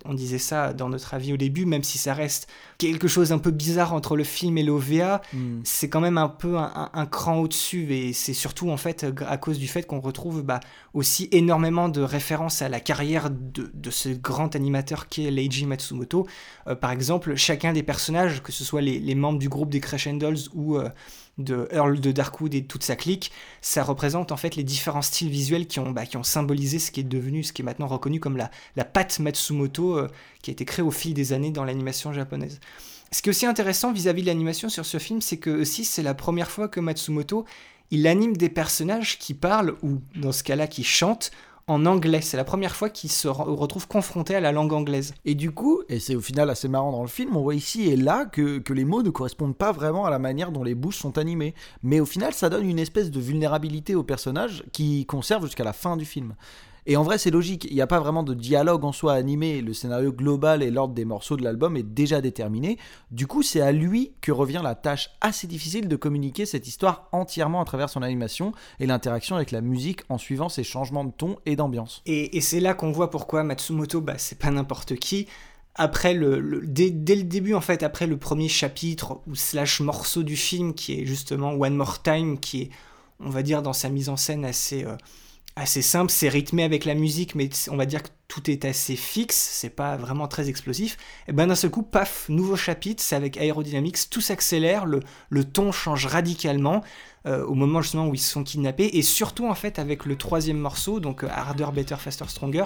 [0.06, 2.48] On, disait ça dans notre avis au début, même si ça reste
[2.80, 5.60] quelque chose un peu bizarre entre le film et l'OVA, Hmm.
[5.64, 9.06] c'est quand même un peu un, un- un cran au-dessus et c'est surtout en fait
[9.28, 10.60] à cause du fait qu'on retrouve bah,
[10.94, 15.66] aussi énormément de références à la carrière de, de ce grand animateur qui est Leiji
[15.66, 16.26] Matsumoto.
[16.68, 19.80] Euh, par exemple, chacun des personnages, que ce soit les, les membres du groupe des
[19.82, 20.90] Crescendos ou euh,
[21.38, 23.32] de Earl de Darkwood et toute sa clique,
[23.62, 26.92] ça représente en fait les différents styles visuels qui ont, bah, qui ont symbolisé ce
[26.92, 30.08] qui est devenu, ce qui est maintenant reconnu comme la, la patte Matsumoto euh,
[30.42, 32.60] qui a été créée au fil des années dans l'animation japonaise.
[33.12, 36.04] Ce qui est aussi intéressant vis-à-vis de l'animation sur ce film, c'est que aussi c'est
[36.04, 37.46] la première fois que Matsumoto
[37.92, 41.32] il anime des personnages qui parlent ou dans ce cas-là qui chantent
[41.68, 42.22] en anglais.
[42.22, 45.14] C'est la première fois qu'il se re- retrouve confronté à la langue anglaise.
[45.26, 47.90] Et du coup, et c'est au final assez marrant dans le film, on voit ici
[47.90, 50.76] et là que, que les mots ne correspondent pas vraiment à la manière dont les
[50.76, 51.54] bouches sont animées.
[51.84, 55.74] Mais au final, ça donne une espèce de vulnérabilité au personnage qui conserve jusqu'à la
[55.74, 56.36] fin du film.
[56.90, 59.62] Et en vrai, c'est logique, il n'y a pas vraiment de dialogue en soi animé,
[59.62, 62.78] le scénario global et l'ordre des morceaux de l'album est déjà déterminé.
[63.12, 67.10] Du coup, c'est à lui que revient la tâche assez difficile de communiquer cette histoire
[67.12, 71.12] entièrement à travers son animation et l'interaction avec la musique en suivant ses changements de
[71.12, 72.02] ton et d'ambiance.
[72.06, 75.28] Et, c'est là qu'on voit pourquoi Matsumoto, bah, c'est pas n'importe qui.
[75.76, 80.38] Après le, dès le début, en fait, après le premier chapitre ou slash morceau du
[80.38, 82.70] film, qui est justement One More Time, qui est,
[83.20, 84.96] on va dire, dans sa mise en scène assez, euh,
[85.58, 88.96] assez simple, c'est rythmé avec la musique, mais on va dire que tout est assez
[88.96, 90.98] fixe, c'est pas vraiment très explosif.
[91.28, 95.02] Et ben d'un seul coup, paf, nouveau chapitre, c'est avec Aerodynamics, tout s'accélère, le,
[95.44, 96.84] ton change radicalement
[97.26, 100.16] euh, au moment justement où ils se sont kidnappés, et surtout en fait avec le
[100.16, 102.66] troisième morceau, donc euh, Harder, Better, Faster, Stronger,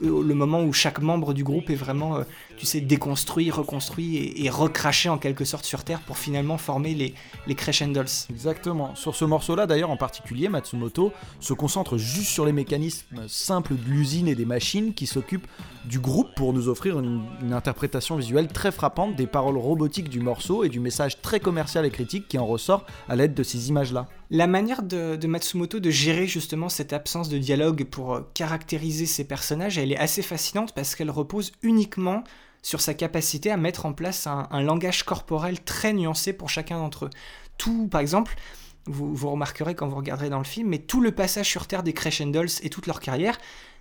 [0.00, 2.22] le moment où chaque membre du groupe est vraiment, euh,
[2.56, 7.14] tu sais, déconstruit, reconstruit et, recraché en quelque sorte sur Terre pour finalement former les,
[7.46, 8.26] les Crescendos.
[8.30, 8.94] Exactement.
[8.94, 13.90] Sur ce morceau-là, d'ailleurs, en particulier, Matsumoto se concentre juste sur les mécanismes simples de
[13.90, 15.46] l'usine et des machines qui s'occupent
[15.84, 20.64] du groupe pour nous offrir une interprétation visuelle très frappante des paroles robotiques du morceau
[20.64, 24.06] et du message très commercial et critique qui en ressort à l'aide de ces images-là.
[24.32, 29.24] La manière de, Matsumoto de gérer justement cette absence de dialogue pour euh, caractériser ses
[29.24, 32.22] personnages, elle est assez fascinante parce qu'elle repose uniquement
[32.62, 37.06] sur sa capacité à mettre en place un, langage corporel très nuancé pour chacun d'entre
[37.06, 37.10] eux.
[37.58, 38.36] Tout, par exemple,
[38.84, 41.92] vous, remarquerez quand vous regarderez dans le film, mais tout le passage sur Terre des
[41.92, 43.38] Crescendos et toute leur carrière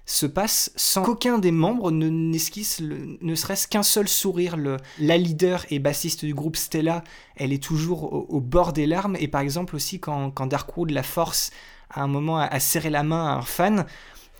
[0.10, 4.58] se passe sans qu'aucun des membres ne n'esquisse le- ne serait-ce qu'un seul sourire.
[4.58, 7.04] Le, la leader et bassiste du groupe Stella,
[7.36, 9.16] elle est toujours au, bord des larmes.
[9.20, 11.52] Et par exemple aussi quand, quand Darkwood la force
[11.92, 13.86] à un moment à, serrer la main à un fan,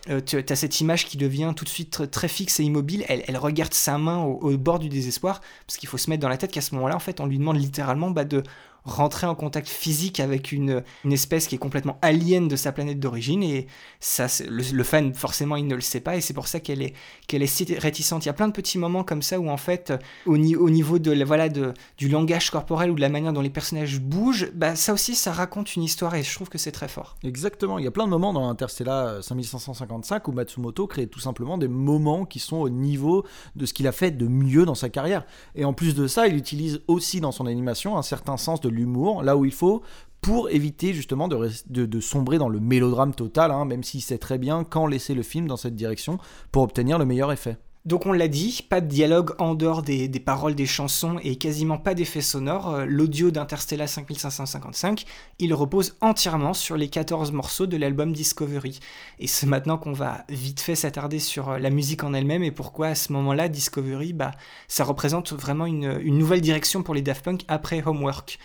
[0.10, 3.06] euh, tu as cette image qui devient tout de suite très, fixe et immobile.
[3.08, 6.22] Elle, elle regarde sa main au, au bord du désespoir, parce qu'il faut se mettre
[6.22, 8.44] dans la tête qu'à ce moment-là, en fait, on lui demande littéralement bah, de
[8.84, 13.44] rentrer en contact physique avec une, espèce qui est complètement alien de sa planète d'origine.
[13.44, 13.68] Et
[14.00, 16.94] ça, le, fan, forcément, il ne le sait pas, et c'est pour ça qu'elle est,
[17.28, 18.26] qu'elle est si réticente.
[18.26, 19.94] Il y a plein de petits moments comme ça où, en fait,
[20.26, 23.42] au, ni- au niveau de, voilà, de, du langage corporel ou de la manière dont
[23.42, 26.72] les personnages bougent, bah, ça aussi, ça raconte une histoire, et je trouve que c'est
[26.72, 27.16] très fort.
[27.24, 31.58] Exactement, il y a plein de moments dans Interstellar 5555 où Matsumoto crée tout simplement
[31.58, 33.26] des moments qui sont au niveau
[33.56, 35.26] de ce qu'il a fait de mieux dans sa carrière.
[35.56, 38.69] Et en plus de ça, il utilise aussi dans son animation un certain sens de
[38.70, 39.82] l'humour, là où il faut,
[40.22, 44.38] pour éviter justement de, de sombrer dans le mélodrame total, hein, même s'il sait très
[44.38, 46.18] bien quand laisser le film dans cette direction
[46.52, 47.58] pour obtenir le meilleur effet.
[47.86, 51.78] Donc on l'a dit, pas de dialogue en dehors des, paroles des chansons et quasiment
[51.78, 52.70] pas d'effets sonores.
[52.70, 55.06] Euh, L'audio d'Interstellar 5555,
[55.40, 58.80] il repose entièrement sur les 14 morceaux de l'album Discovery.
[59.20, 62.52] Et c'est maintenant qu'on va vite fait s'attarder sur euh, la musique en elle-même et
[62.52, 64.32] pourquoi à ce moment-là, Discovery, bah,
[64.68, 68.40] ça représente vraiment une, nouvelle direction pour les Daft Punk après Homework.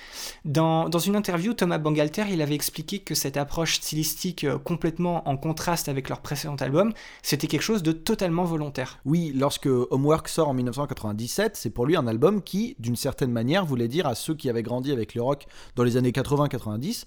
[0.45, 5.29] Dans, dans une interview, Thomas Bangalter, il avait expliqué que cette approche stylistique euh, complètement
[5.29, 9.01] en contraste avec leur précédent album, c'était quelque chose de totalement volontaire.
[9.05, 13.65] Oui, lorsque Homework sort en 1997, c'est pour lui un album qui, d'une certaine manière,
[13.65, 15.47] voulait dire à ceux qui avaient grandi avec le rock
[15.77, 17.05] dans les années 80-90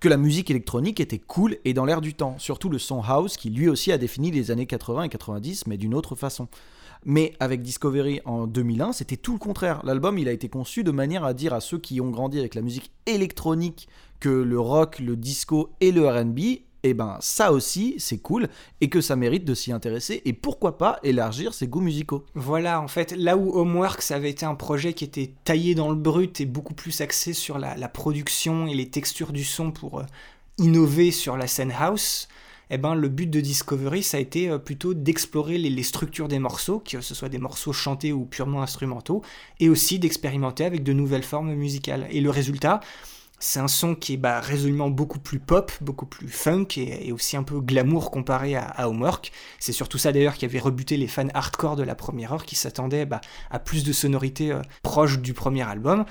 [0.00, 3.36] que la musique électronique était cool et dans l'air du temps, surtout le son house
[3.36, 6.48] qui lui aussi a défini les années 80 et 90 mais d'une autre façon.
[7.04, 9.80] Mais avec Discovery en 2001, c'était tout le contraire.
[9.84, 12.54] L'album, il a été conçu de manière à dire à ceux qui ont grandi avec
[12.54, 13.88] la musique électronique
[14.20, 16.40] que le rock, le disco et le R&B
[16.84, 18.48] eh ben ça aussi c'est cool
[18.80, 22.24] et que ça mérite de s'y intéresser et pourquoi pas élargir ses goûts musicaux.
[22.34, 25.90] Voilà, en fait, là où Homework, ça avait été un projet qui était taillé dans
[25.90, 30.00] le brut et beaucoup plus axé sur la, production et les textures du son pour
[30.00, 30.04] euh,
[30.58, 32.28] innover sur la scène house,
[32.70, 36.28] eh ben, le but de Discovery, ça a été euh, plutôt d'explorer les, les structures
[36.28, 39.22] des morceaux, que ce soit des morceaux chantés ou purement instrumentaux,
[39.58, 42.06] et aussi d'expérimenter avec de nouvelles formes musicales.
[42.10, 42.80] Et le résultat,
[43.38, 47.36] C'est un son qui est bah, résolument beaucoup plus pop, beaucoup plus funk et, aussi
[47.36, 49.32] un peu glamour comparé à, Homework.
[49.58, 52.56] C'est surtout ça d'ailleurs qui avait rebuté les fans hardcore de la première heure qui
[52.56, 53.20] s'attendaient bah,
[53.50, 56.04] à plus de sonorités euh, proches du premier album.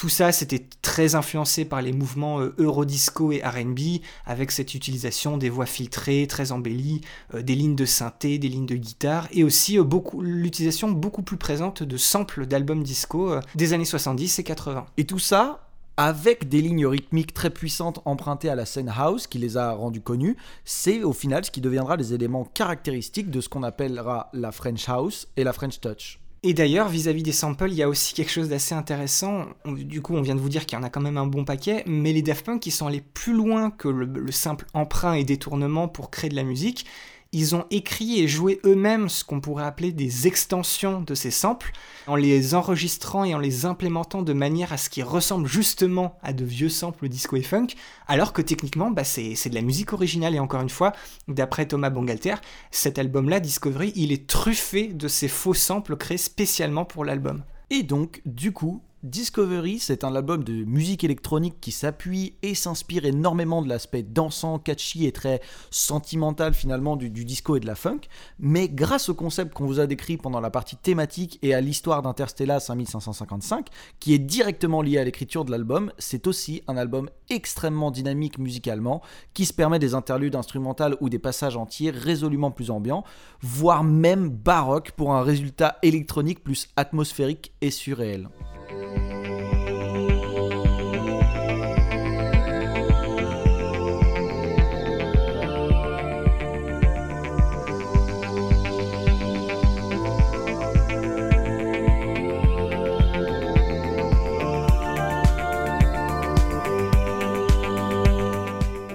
[0.00, 5.36] Tout ça, c'était très influencé par les mouvements euh, Eurodisco et RB, avec cette utilisation
[5.36, 7.02] des voix filtrées, très embellies,
[7.34, 11.22] euh, des lignes de synthé, des lignes de guitare, et aussi euh, beaucoup, l'utilisation beaucoup
[11.22, 14.86] plus présente de samples d'albums disco euh, des années 70 et 80.
[14.96, 15.69] Et tout ça
[16.00, 20.00] avec des lignes rythmiques très puissantes empruntées à la scène house qui les a rendues
[20.00, 20.34] connues,
[20.64, 24.88] c'est au final ce qui deviendra les éléments caractéristiques de ce qu'on appellera la French
[24.88, 26.18] house et la French touch.
[26.42, 29.44] Et d'ailleurs, vis-à-vis des samples, il y a aussi quelque chose d'assez intéressant.
[29.66, 31.44] Du coup, on vient de vous dire qu'il y en a quand même un bon
[31.44, 35.24] paquet, mais les Daft Punk, ils sont allés plus loin que le simple emprunt et
[35.24, 36.86] détournement pour créer de la musique.
[37.32, 41.70] Ils ont écrit et joué eux-mêmes ce qu'on pourrait appeler des extensions de ces samples,
[42.08, 46.32] en les enregistrant et en les implémentant de manière à ce qu'ils ressemblent justement à
[46.32, 47.68] de vieux samples disco et funk,
[48.08, 50.34] alors que techniquement, bah, c'est de la musique originale.
[50.34, 50.92] Et encore une fois,
[51.28, 52.34] d'après Thomas Bangalter,
[52.72, 57.44] cet album-là, Discovery, il est truffé de ces faux samples créés spécialement pour l'album.
[57.70, 63.06] Et donc, du coup, Discovery, c'est un album de musique électronique qui s'appuie et s'inspire
[63.06, 65.40] énormément de l'aspect dansant, catchy et très
[65.70, 68.00] sentimental finalement du, disco et de la funk,
[68.38, 72.02] mais grâce au concept qu'on vous a décrit pendant la partie thématique et à l'histoire
[72.02, 73.68] d'Interstellar 5555,
[74.00, 79.00] qui est directement lié à l'écriture de l'album, c'est aussi un album extrêmement dynamique musicalement,
[79.32, 83.04] qui se permet des interludes instrumentales ou des passages entiers résolument plus ambiants,
[83.40, 88.28] voire même baroque pour un résultat électronique plus atmosphérique et surréel.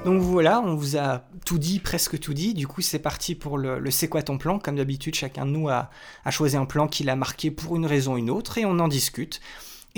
[0.06, 2.54] Donc voilà, on vous a tout dit, presque tout dit.
[2.54, 4.60] Du coup, c'est parti pour le, C'est quoi ton plan?
[4.60, 5.90] Comme d'habitude, chacun de nous a,
[6.30, 8.88] choisi un plan qu'il a marqué pour une raison ou une autre et on en
[8.88, 9.40] discute.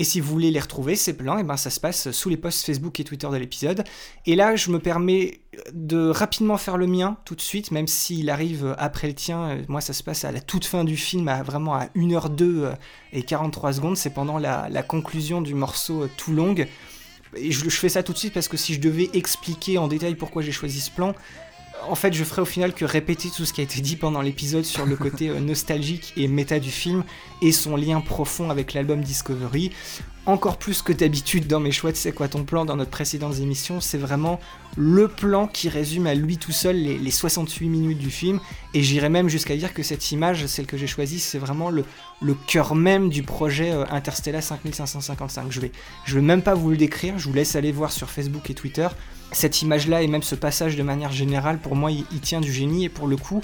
[0.00, 2.36] Et si vous voulez les retrouver, ces plans, et ben ça se passe sous les
[2.36, 3.82] posts Facebook et Twitter de l'épisode.
[4.26, 5.40] Et là, je me permets
[5.72, 9.58] de rapidement faire le mien tout de suite, même s'il arrive après le tien.
[9.66, 12.74] Moi, ça se passe à la toute fin du film, à vraiment à 1h02 euh,
[13.12, 13.96] et 43 secondes.
[13.96, 16.54] C'est pendant la, conclusion du morceau tout long.
[17.36, 19.88] Et je, je fais ça tout de suite parce que si je devais expliquer en
[19.88, 21.14] détail pourquoi j'ai choisi ce plan,
[21.86, 24.20] en fait, je ferais au final que répéter tout ce qui a été dit pendant
[24.20, 27.04] l'épisode sur le côté euh, nostalgique et méta du film
[27.42, 29.72] et son lien profond avec l'album Discovery.
[30.26, 33.38] Encore plus que d'habitude dans mes choix de C'est quoi ton plan dans notre précédentes
[33.38, 34.40] émissions, c'est vraiment
[34.76, 38.38] le plan qui résume à lui tout seul les, les 68 minutes du film.
[38.74, 41.84] Et j'irais même jusqu'à dire que cette image, celle que j'ai choisie, c'est vraiment le,
[42.46, 45.50] cœur même du projet euh, Interstellar 5555.
[45.50, 45.72] Je vais,
[46.06, 48.88] vais même pas vous le décrire, je vous laisse aller voir sur Facebook et Twitter.
[49.32, 52.86] Cette image-là et même ce passage de manière générale, pour moi, il, tient du génie.
[52.86, 53.42] Et pour le coup,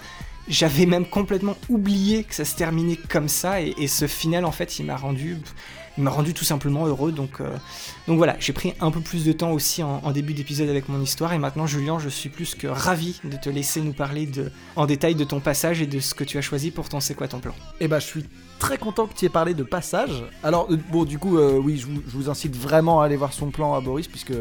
[0.49, 3.61] j'avais même complètement oublié que ça se terminait comme ça.
[3.61, 5.39] Et ce final, en fait, il m'a rendu,
[5.97, 7.13] il m'a rendu tout simplement heureux.
[7.13, 7.49] Donc, euh,
[8.09, 10.89] donc voilà, j'ai pris un peu plus de temps aussi en, en début d'épisode avec
[10.89, 14.27] mon histoire et maintenant, Julien, je suis plus que ravi de te laisser nous parler
[14.27, 17.01] de, en détail de ton passage et de ce que tu as choisi pour ton
[17.01, 17.55] C'est quoi ton plan?
[17.81, 18.25] Eh ben, je suis
[18.59, 20.25] très content que tu aies parlé de passage.
[20.43, 23.17] Alors, euh, bon, du coup, euh, oui, je vous, je vous incite vraiment à aller
[23.17, 24.33] voir son plan à Boris, puisque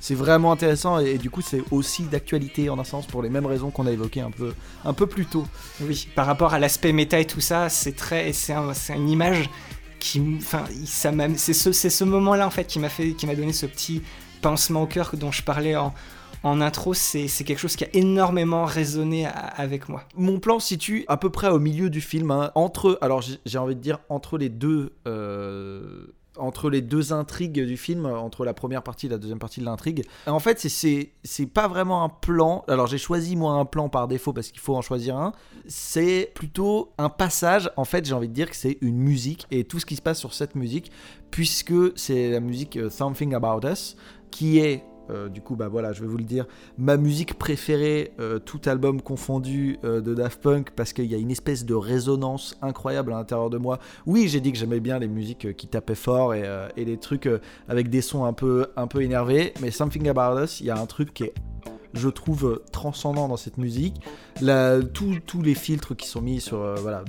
[0.00, 3.28] c'est vraiment intéressant et, et du coup, c'est aussi d'actualité en un sens pour les
[3.30, 4.52] mêmes raisons qu'on a évoquées un peu,
[4.84, 5.46] un peu plus tôt.
[5.80, 9.08] Oui, par rapport à l'aspect méta et tout ça, c'est très, c'est un- c'est une
[9.08, 9.48] image
[10.36, 14.02] enfin, c'est ce, moment-là en fait qui m'a fait, qui m'a donné ce petit
[14.40, 15.92] pincement au cœur dont je parlais en,
[16.44, 16.94] intro.
[16.94, 20.04] C'est, quelque chose qui a énormément résonné avec moi.
[20.16, 23.38] Mon plan se situe à peu près au milieu du film, hein, entre, alors j'ai
[23.46, 26.06] j'ai envie de dire entre les deux, euh,
[26.38, 29.64] entre les deux intrigues du film, entre la première partie et la deuxième partie de
[29.66, 30.04] l'intrigue.
[30.26, 31.12] En fait, c'est-
[31.52, 32.64] pas vraiment un plan.
[32.68, 35.32] Alors j'ai choisi moi un plan par défaut parce qu'il faut en choisir un.
[35.66, 37.70] C'est plutôt un passage.
[37.76, 40.02] En fait, j'ai envie de dire que c'est une musique et tout ce qui se
[40.02, 40.90] passe sur cette musique,
[41.30, 43.96] puisque c'est la musique euh, Something About Us,
[44.30, 46.46] qui est euh, du coup, bah voilà, je vais vous le dire,
[46.78, 51.18] ma musique préférée, euh, tout album confondu euh, de Daft Punk, parce qu'il y a
[51.18, 53.78] une espèce de résonance incroyable à l'intérieur de moi.
[54.06, 56.42] Oui, j'ai dit que j'aimais bien les musiques qui tapaient fort et,
[56.76, 57.28] les trucs
[57.68, 60.78] avec des sons un peu, un peu énervés, mais Something About Us, il y a
[60.78, 61.34] un truc qui est
[61.94, 64.00] je trouve transcendant dans cette musique.
[64.36, 67.04] Tous- les filtres qui sont mis sur, euh, voilà,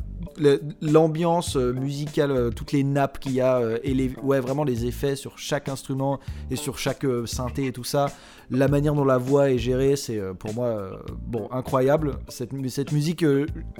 [0.82, 4.86] l'ambiance euh, musicale, euh, toutes les nappes qu'il y a et les, ouais, vraiment les
[4.86, 6.20] effets sur chaque instrument
[6.52, 8.08] et sur chaque synthé et tout ça,
[8.50, 12.18] la manière dont la voix est gérée, c'est pour moi bon incroyable.
[12.28, 13.26] Cette, mu- cette musique,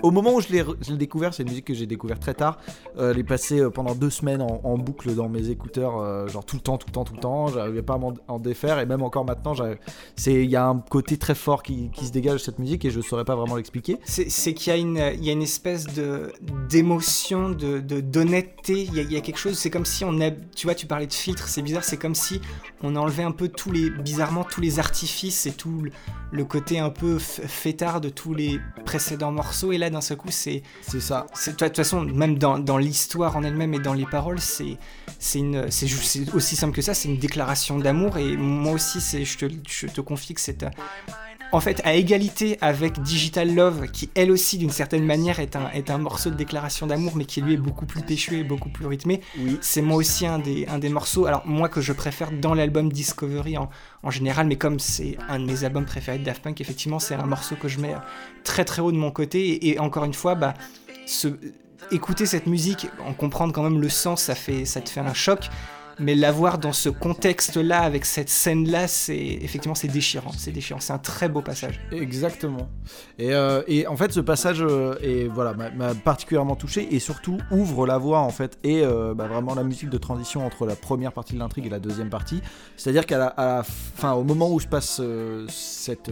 [0.02, 2.58] au moment où je l'ai découvert, c'est une musique que j'ai découvert très tard.
[2.98, 6.78] Elle est passée pendant deux semaines en, boucle dans mes écouteurs, genre tout le temps,
[6.78, 7.48] tout le temps, tout le temps.
[7.48, 9.54] J'arrivais pas à m'en en défaire et même encore maintenant,
[10.16, 12.86] c'est il y a un côté très fort qui, qui se dégage de cette musique
[12.86, 13.98] et je saurais pas vraiment l'expliquer.
[14.06, 16.32] C'est qu'il y, a une- il y a une espèce de
[16.70, 18.84] d'émotion, de de- d'honnêteté.
[18.84, 19.58] Il, y a- il y a quelque chose.
[19.58, 21.48] C'est comme si on a, tu vois, tu parlais de filtre.
[21.48, 21.84] C'est bizarre.
[21.84, 22.42] C'est comme si
[22.82, 25.86] on enlevait un peu tous les, bizarrement, tous les artifices et tout
[26.32, 29.72] le, côté un peu fêtard de tous les précédents morceaux.
[29.72, 31.28] Et là, d'un seul coup, c'est C'est ça.
[31.48, 34.78] de toute façon, même dans, dans l'histoire en elle-même et dans les paroles, c'est
[36.34, 36.94] aussi simple que ça.
[36.94, 38.18] C'est une déclaration d'amour.
[38.18, 40.70] Et moi aussi, je te, je te confie que c'est euh,
[41.54, 45.70] en fait à égalité avec Digital Love, qui elle aussi d'une certaine manière est un,
[45.70, 48.70] est un morceau de déclaration d'amour, mais qui lui est beaucoup plus péchu et beaucoup
[48.70, 49.22] plus rythmé.
[49.38, 49.58] Oui.
[49.62, 52.92] C'est moi aussi un des, un des morceaux, alors moi que je préfère dans l'album
[52.92, 53.70] Discovery en,
[54.02, 57.16] en général, mais comme c'est un de mes albums préférés de Daft Punk, effectivement c'est
[57.16, 57.96] un morceau que je mets
[58.44, 59.48] très très haut de mon côté.
[59.50, 60.56] Et, et encore une fois, bah,
[61.06, 61.28] ce,
[61.92, 65.14] écouter cette musique, en comprendre quand même le sens, ça, fait, ça te fait un
[65.14, 65.50] choc.
[66.00, 70.32] Mais l'avoir dans ce contexte-là, avec cette scène-là, c'est effectivement c'est déchirant.
[70.38, 70.80] C'est déchirant.
[70.80, 71.80] C'est un très beau passage.
[71.92, 72.70] Exactement.
[73.20, 77.38] Et, euh, et en fait, ce passage euh, est, voilà, m'a- particulièrement touché et surtout
[77.52, 80.76] ouvre la voie en fait et euh, bah, vraiment la musique de transition entre la
[80.76, 82.42] première partie de l'intrigue et la deuxième partie.
[82.76, 86.10] C'est-à-dire qu'à la, fin, au moment où se passe euh, cette,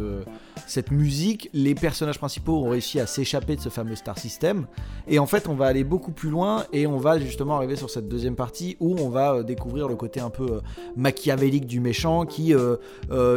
[0.67, 4.67] cette musique, les personnages principaux ont réussi à s'échapper de ce fameux Star System.
[5.07, 7.89] Et en fait, on va aller beaucoup plus loin et on va justement arriver sur
[7.89, 10.59] cette deuxième partie où on va euh, découvrir le côté un peu euh,
[10.95, 12.77] machiavélique du méchant qui euh,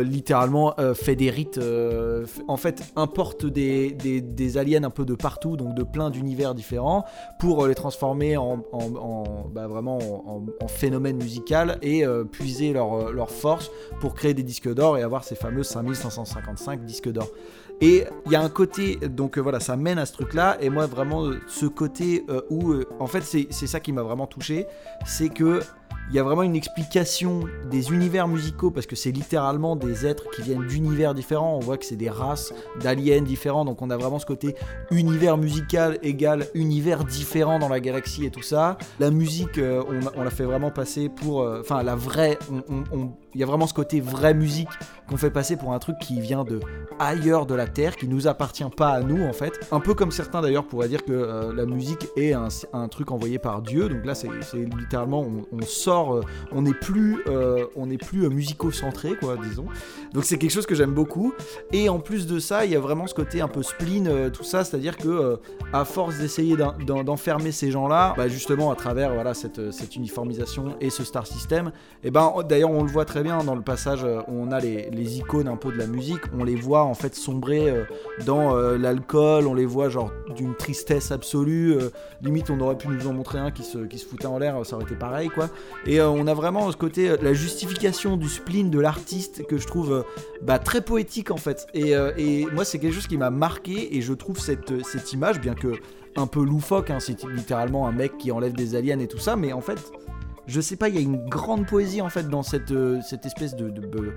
[0.02, 1.60] littéralement fait des rites,
[2.48, 7.04] en fait importe des, des- aliens un peu de partout, donc de plein d'univers différents,
[7.38, 8.58] pour les transformer en,
[9.52, 14.72] bah, vraiment en, en- phénomène musical et puiser leur, leur force pour créer des disques
[14.72, 17.28] d'or et avoir ces fameux 5555 disques d'or.
[17.80, 20.70] Et il y a un côté, donc euh, voilà, ça mène à ce truc-là, et
[20.70, 24.66] moi vraiment, euh, ce côté euh, où, en fait, c'est ça qui m'a vraiment touché,
[25.04, 25.60] c'est que
[26.10, 30.24] il y a vraiment une explication des univers musicaux parce que c'est littéralement des êtres
[30.36, 31.56] qui viennent d'univers différents.
[31.56, 32.52] On voit que c'est des races
[32.82, 34.54] d'aliens différents, donc on a vraiment ce côté
[34.90, 38.76] univers musical égale univers différent dans la galaxie et tout ça.
[39.00, 43.42] La musique, on, la fait vraiment passer pour, enfin la vraie, on- on- il y
[43.42, 44.68] a vraiment ce côté vraie musique
[45.08, 46.60] qu'on fait passer pour un truc qui vient de
[46.98, 49.52] ailleurs de la Terre, qui nous appartient pas à nous en fait.
[49.72, 53.38] Un peu comme certains d'ailleurs pourraient dire que euh, la musique est un, truc envoyé
[53.38, 53.88] par Dieu.
[53.88, 56.20] Donc là c'est littéralement on, sort, euh,
[56.52, 59.66] on n'est plus, euh, on n'est plus musico-centré quoi, disons.
[60.12, 61.34] Donc c'est quelque chose que j'aime beaucoup.
[61.72, 64.44] Et en plus de ça, il y a vraiment ce côté un peu spleen, tout
[64.44, 65.40] ça, c'est-à-dire que
[65.72, 69.58] à force d'essayer d'en- d'en- d'enfermer ces gens-là, bah, justement à travers voilà cette,
[69.96, 71.72] uniformisation et ce star system,
[72.02, 75.18] et ben d'ailleurs on le voit très dans le passage euh, où on a les,
[75.18, 77.84] icônes un peu de la musique, on les voit en fait sombrer euh,
[78.26, 81.76] dans euh, l'alcool, on les voit genre d'une tristesse absolue,
[82.22, 84.84] limite on aurait pu nous en montrer un qui se, foutait en l'air, ça aurait
[84.84, 85.48] été pareil quoi.
[85.86, 90.04] Et on a vraiment ce côté, la justification du spleen de l'artiste que je trouve
[90.42, 91.66] bah, très poétique en fait.
[91.72, 91.94] Et,
[92.52, 95.72] moi c'est quelque chose qui m'a marqué et je trouve cette, cette image, bien que
[96.16, 99.34] un peu loufoque, hein, c'est littéralement un mec qui enlève des aliens et tout ça,
[99.34, 99.92] mais en fait
[100.46, 103.56] je sais pas, il y a une grande poésie en fait dans cette, euh, espèce
[103.56, 104.12] de, de- de-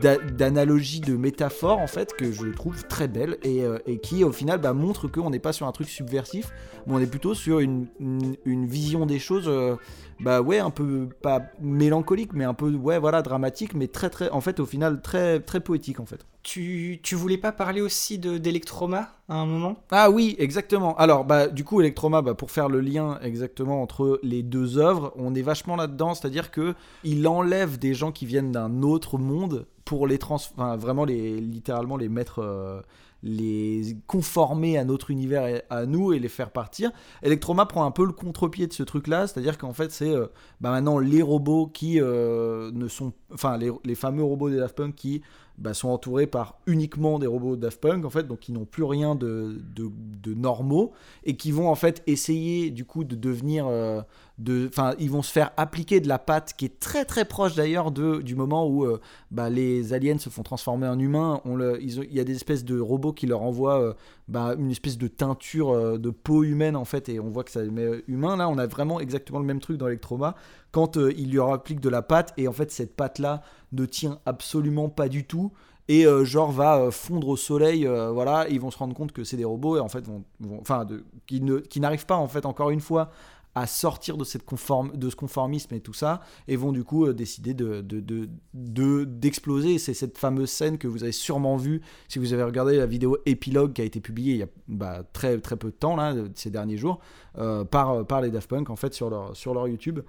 [0.00, 4.32] d'a- d'analogie, de métaphore en fait que je trouve très belle et, euh, qui au
[4.32, 6.52] final bah, montre qu'on n'est pas sur un truc subversif,
[6.86, 7.86] mais on est plutôt sur une
[8.66, 9.76] vision des choses, euh,
[10.22, 14.30] bah ouais, un peu pas mélancolique, mais un peu ouais voilà dramatique, mais très très,
[14.30, 16.26] en fait au final très très poétique en fait.
[16.42, 19.76] Tu, tu voulais pas parler aussi de d'Electroma à un moment?
[19.90, 20.96] Ah oui, exactement.
[20.96, 25.12] Alors, bah, du coup, Electroma, bah, pour faire le lien exactement entre les deux œuvres,
[25.16, 29.66] on est vachement là-dedans, c'est-à-dire que il enlève des gens qui viennent d'un autre monde
[29.84, 32.80] pour les trans, enfin, vraiment les, littéralement les mettre, euh,
[33.22, 36.90] les conformer à notre univers et à nous et les faire partir.
[37.22, 40.26] Electroma prend un peu le contre-pied de ce truc-là, c'est-à-dire qu'en fait, c'est euh,
[40.60, 44.76] bah, maintenant les robots qui euh, ne sont, enfin, les, les fameux robots des Daft
[44.76, 45.22] Punk qui
[45.58, 48.84] bah, sont entourés par uniquement des robots Daft Punk, en fait, donc qui n'ont plus
[48.84, 49.90] rien de, de,
[50.22, 50.92] de normaux,
[51.24, 53.66] et qui vont en fait essayer du coup de devenir...
[53.66, 54.04] euh, de,
[54.98, 58.34] Ils vont se faire appliquer de la pâte qui est très très proche d'ailleurs du
[58.34, 61.40] moment où euh, bah, les aliens se font transformer en humains.
[61.44, 63.94] On le, il y a des espèces de robots qui leur envoient euh,
[64.28, 67.50] bah, une espèce de teinture euh, de peau humaine en fait, et on voit que
[67.50, 68.36] ça met humain.
[68.36, 70.36] Là, on a vraiment exactement le même truc dans Electroma
[70.72, 74.20] quand ils leur appliquent de la pâte, et en fait, cette pâte là ne tient
[74.24, 75.52] absolument pas du tout.
[75.88, 77.84] et genre va fondre au soleil.
[77.84, 80.22] voilà, ils vont se rendre compte que c'est des robots et en fait vont,
[81.26, 83.10] qui n'arrivent pas en fait encore une fois
[83.54, 84.44] à sortir de cette
[84.94, 88.28] de ce conformisme et tout ça, et vont du coup euh, décider de de- de-
[88.54, 89.78] de- d'exploser.
[89.78, 93.18] c'est cette fameuse scène que vous avez sûrement vue si vous avez regardé la vidéo
[93.26, 96.14] épilogue qui a été publiée il y a bah, très très peu de temps là,
[96.34, 97.00] ces derniers jours,
[97.38, 100.00] euh, par par les Daft Punk en fait sur leur sur leur YouTube.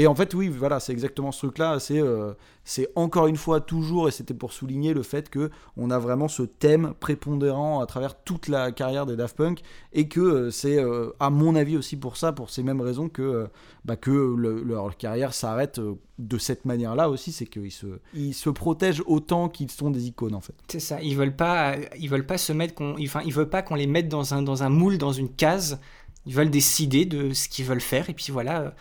[0.00, 1.80] Et en fait, oui, voilà, c'est exactement ce truc-là.
[1.80, 2.32] C'est euh,
[2.62, 6.28] c'est encore une fois toujours, et c'était pour souligner le fait que on a vraiment
[6.28, 9.60] ce thème prépondérant à travers toute la carrière des Daft Punk,
[9.92, 13.08] et que euh, c'est, euh, à mon avis, aussi pour ça, pour ces mêmes raisons
[13.08, 13.48] que,
[13.84, 15.80] bah, que le- leur carrière s'arrête
[16.18, 20.36] de cette manière-là aussi, c'est qu'ils se, ils se protègent autant qu'ils sont des icônes,
[20.36, 20.54] en fait.
[20.68, 23.62] C'est ça, ils veulent pas, ils veulent pas se mettre, qu'on, enfin, ils veulent pas
[23.62, 25.80] qu'on les mette dans un, dans un moule, dans une case.
[26.24, 28.10] Ils veulent décider de ce qu'ils veulent faire.
[28.10, 28.74] Et puis voilà,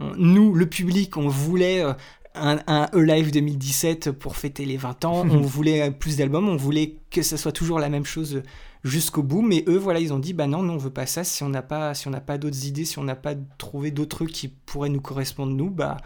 [0.00, 1.92] on- nous, le public, on voulait euh,
[2.34, 5.20] un, un E-Live 2017 pour fêter les 20 ans.
[5.30, 6.48] on voulait euh, plus d'albums.
[6.48, 8.42] On voulait que ça soit toujours la même chose
[8.82, 9.42] jusqu'au bout.
[9.42, 11.24] Mais eux, voilà, ils ont dit, bah non, non, on veut pas ça.
[11.24, 13.90] Si on n'a pas, si on n'a pas d'autres idées, si on n'a pas trouvé
[13.90, 15.96] d'autres trucs qui pourraient nous correspondre nous, bah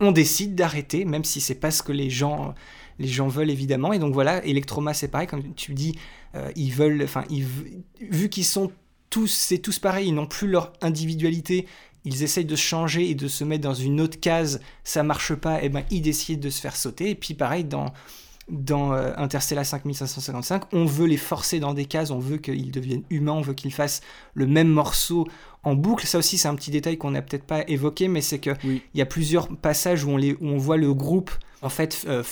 [0.00, 2.54] on décide d'arrêter, même si c'est pas ce que les gens
[2.98, 3.92] les gens veulent évidemment.
[3.92, 5.96] Et donc voilà, Electroma c'est pareil, comme tu dis,
[6.34, 7.24] euh, ils veulent, enfin,
[8.00, 8.70] vu qu'ils sont
[9.10, 11.66] tous, c'est tous pareil, ils n'ont plus leur individualité,
[12.04, 15.34] ils essayent de se changer et de se mettre dans une autre case, ça marche
[15.34, 17.10] pas, et ben ils décident de se faire sauter.
[17.10, 17.92] Et puis pareil dans
[18.50, 23.04] dans euh, Interstellar 5555, on veut les forcer dans des cases, on veut qu'ils deviennent
[23.08, 24.02] humains, on veut qu'ils fassent
[24.34, 25.26] le même morceau
[25.62, 26.06] en boucle.
[26.06, 28.82] Ça aussi, c'est un petit détail qu'on n'a peut-être pas évoqué, mais c'est que Oui.
[28.92, 31.30] il y a plusieurs passages où on, les, où on voit le groupe
[31.64, 32.22] en fait euh,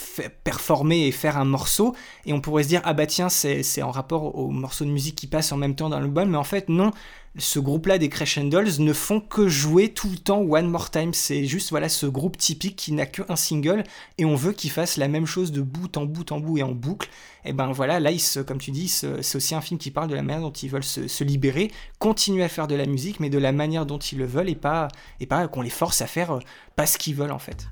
[0.45, 1.95] performer et faire un morceau
[2.26, 5.16] et on pourrait se dire ah bah tiens c'est en rapport au morceau de musique
[5.16, 6.93] qui passe en même temps dans l'album mais en fait non
[7.39, 11.14] ce groupe-là des Crescendos ne font que jouer tout le temps One More Time.
[11.14, 13.85] C'est juste voilà ce groupe typique qui n'a qu'un single
[14.18, 16.62] et on veut qu'ils fassent la même chose de bout en bout en bout et
[16.62, 17.09] en boucle.
[17.45, 20.14] Et ben voilà, là, ils comme tu dis, c'est aussi un film qui parle de
[20.14, 23.39] la manière dont ils veulent se, libérer, continuer à faire de la musique, mais de
[23.39, 26.33] la manière dont ils le veulent et pas, et pas qu'on les force à faire
[26.33, 26.41] euh,
[26.76, 27.66] pas ce qu'ils veulent en fait.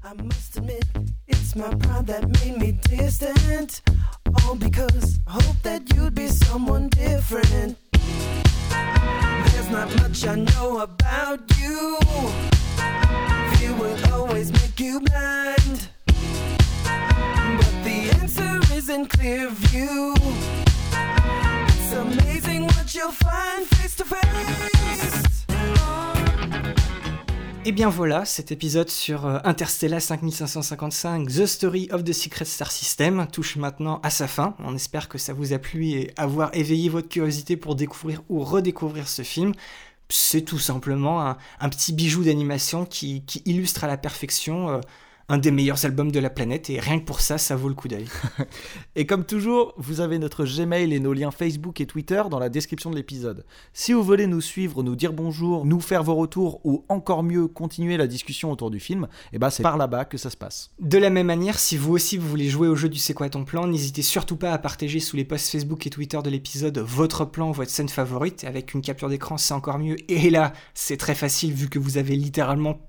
[1.51, 3.83] It's my pride that made me distant.
[4.45, 7.77] All because I hope that you'd be someone different.
[8.71, 11.99] There's not much I know about you.
[13.55, 15.89] Fear will always make you blind.
[17.59, 20.15] But the answer is in clear view.
[20.93, 25.39] It's amazing what you'll find face to face.
[27.67, 32.73] Et bien voilà, cet épisode sur euh, Interstellar 5555, The Story of the Secret Star
[32.73, 34.55] System, touche maintenant à sa fin.
[34.61, 38.43] On espère que ça vous a plu et avoir éveillé votre curiosité pour découvrir ou
[38.43, 39.53] redécouvrir ce film.
[40.09, 41.21] C'est tout simplement
[41.61, 44.81] un, petit bijou d'animation qui, qui illustre à la perfection euh,
[45.31, 47.74] un des meilleurs albums de la planète et rien que pour ça, ça vaut le
[47.74, 48.07] coup d'œil.
[48.97, 52.49] Et comme toujours, vous avez notre Gmail et nos liens Facebook et Twitter dans la
[52.49, 53.45] description de l'épisode.
[53.72, 57.47] Si vous voulez nous suivre, nous dire bonjour, nous faire vos retours ou encore mieux
[57.47, 60.72] continuer la discussion autour du film, et ben c'est par là-bas que ça se passe.
[60.81, 63.31] De la même manière, si vous aussi vous voulez jouer au jeu du C'est quoi
[63.31, 66.78] ton plan, n'hésitez surtout pas à partager sous les posts Facebook et Twitter de l'épisode
[66.78, 68.43] votre plan, votre scène favorite.
[68.43, 69.97] Avec une capture d'écran, c'est encore mieux.
[70.11, 72.81] Et là, c'est très facile vu que vous avez littéralement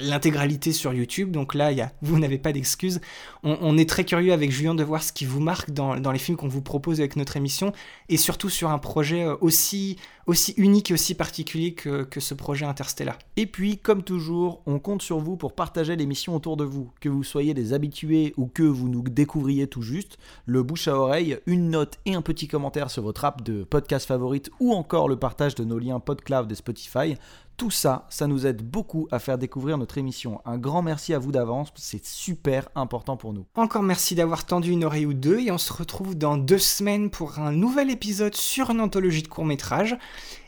[0.00, 1.30] l'intégralité sur YouTube.
[1.30, 3.00] Donc là, y a, vous n'avez pas d'excuses.
[3.42, 6.12] On, on est très curieux avec Julien de voir ce qui vous marque dans, dans
[6.12, 7.72] les films qu'on vous propose avec notre émission.
[8.08, 9.96] Et surtout sur un projet euh, aussi,
[10.26, 13.18] aussi unique et aussi particulier que, que ce projet Interstellar.
[13.36, 16.90] Et puis, comme toujours, on compte sur vous pour partager l'émission autour de vous.
[17.00, 20.96] Que vous soyez des habitués ou que vous nous découvriez tout juste, le bouche à
[20.96, 25.08] oreille, une note et un petit commentaire sur votre app de podcast favorite ou encore
[25.08, 27.16] le partage de nos liens PodCloud et Spotify.
[27.60, 30.40] Tout ça, ça nous aide beaucoup à faire découvrir notre émission.
[30.46, 33.44] Un grand merci à vous d'avance, c'est super important pour nous.
[33.54, 37.10] Encore merci d'avoir tendu une oreille ou deux et on se retrouve dans deux semaines
[37.10, 39.98] pour un nouvel épisode sur une anthologie de courts-métrages.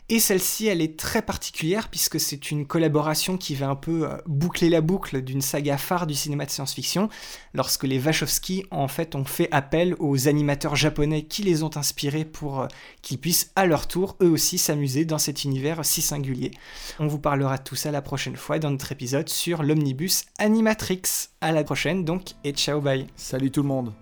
[0.09, 4.17] Et celle-ci, elle est très particulière puisque c'est une collaboration qui va un peu euh,
[4.25, 7.09] boucler la boucle d'une saga phare du cinéma de science-fiction,
[7.53, 12.25] lorsque les Wachowski, en fait, ont fait appel aux animateurs japonais qui les ont inspirés
[12.25, 12.67] pour euh,
[13.01, 16.51] qu'ils puissent à leur tour, eux aussi, s'amuser dans cet univers si singulier.
[16.99, 21.01] On vous parlera de tout ça la prochaine fois dans notre épisode sur l'omnibus Animatrix.
[21.39, 23.07] À la prochaine donc et ciao bye.
[23.15, 23.93] Salut tout le monde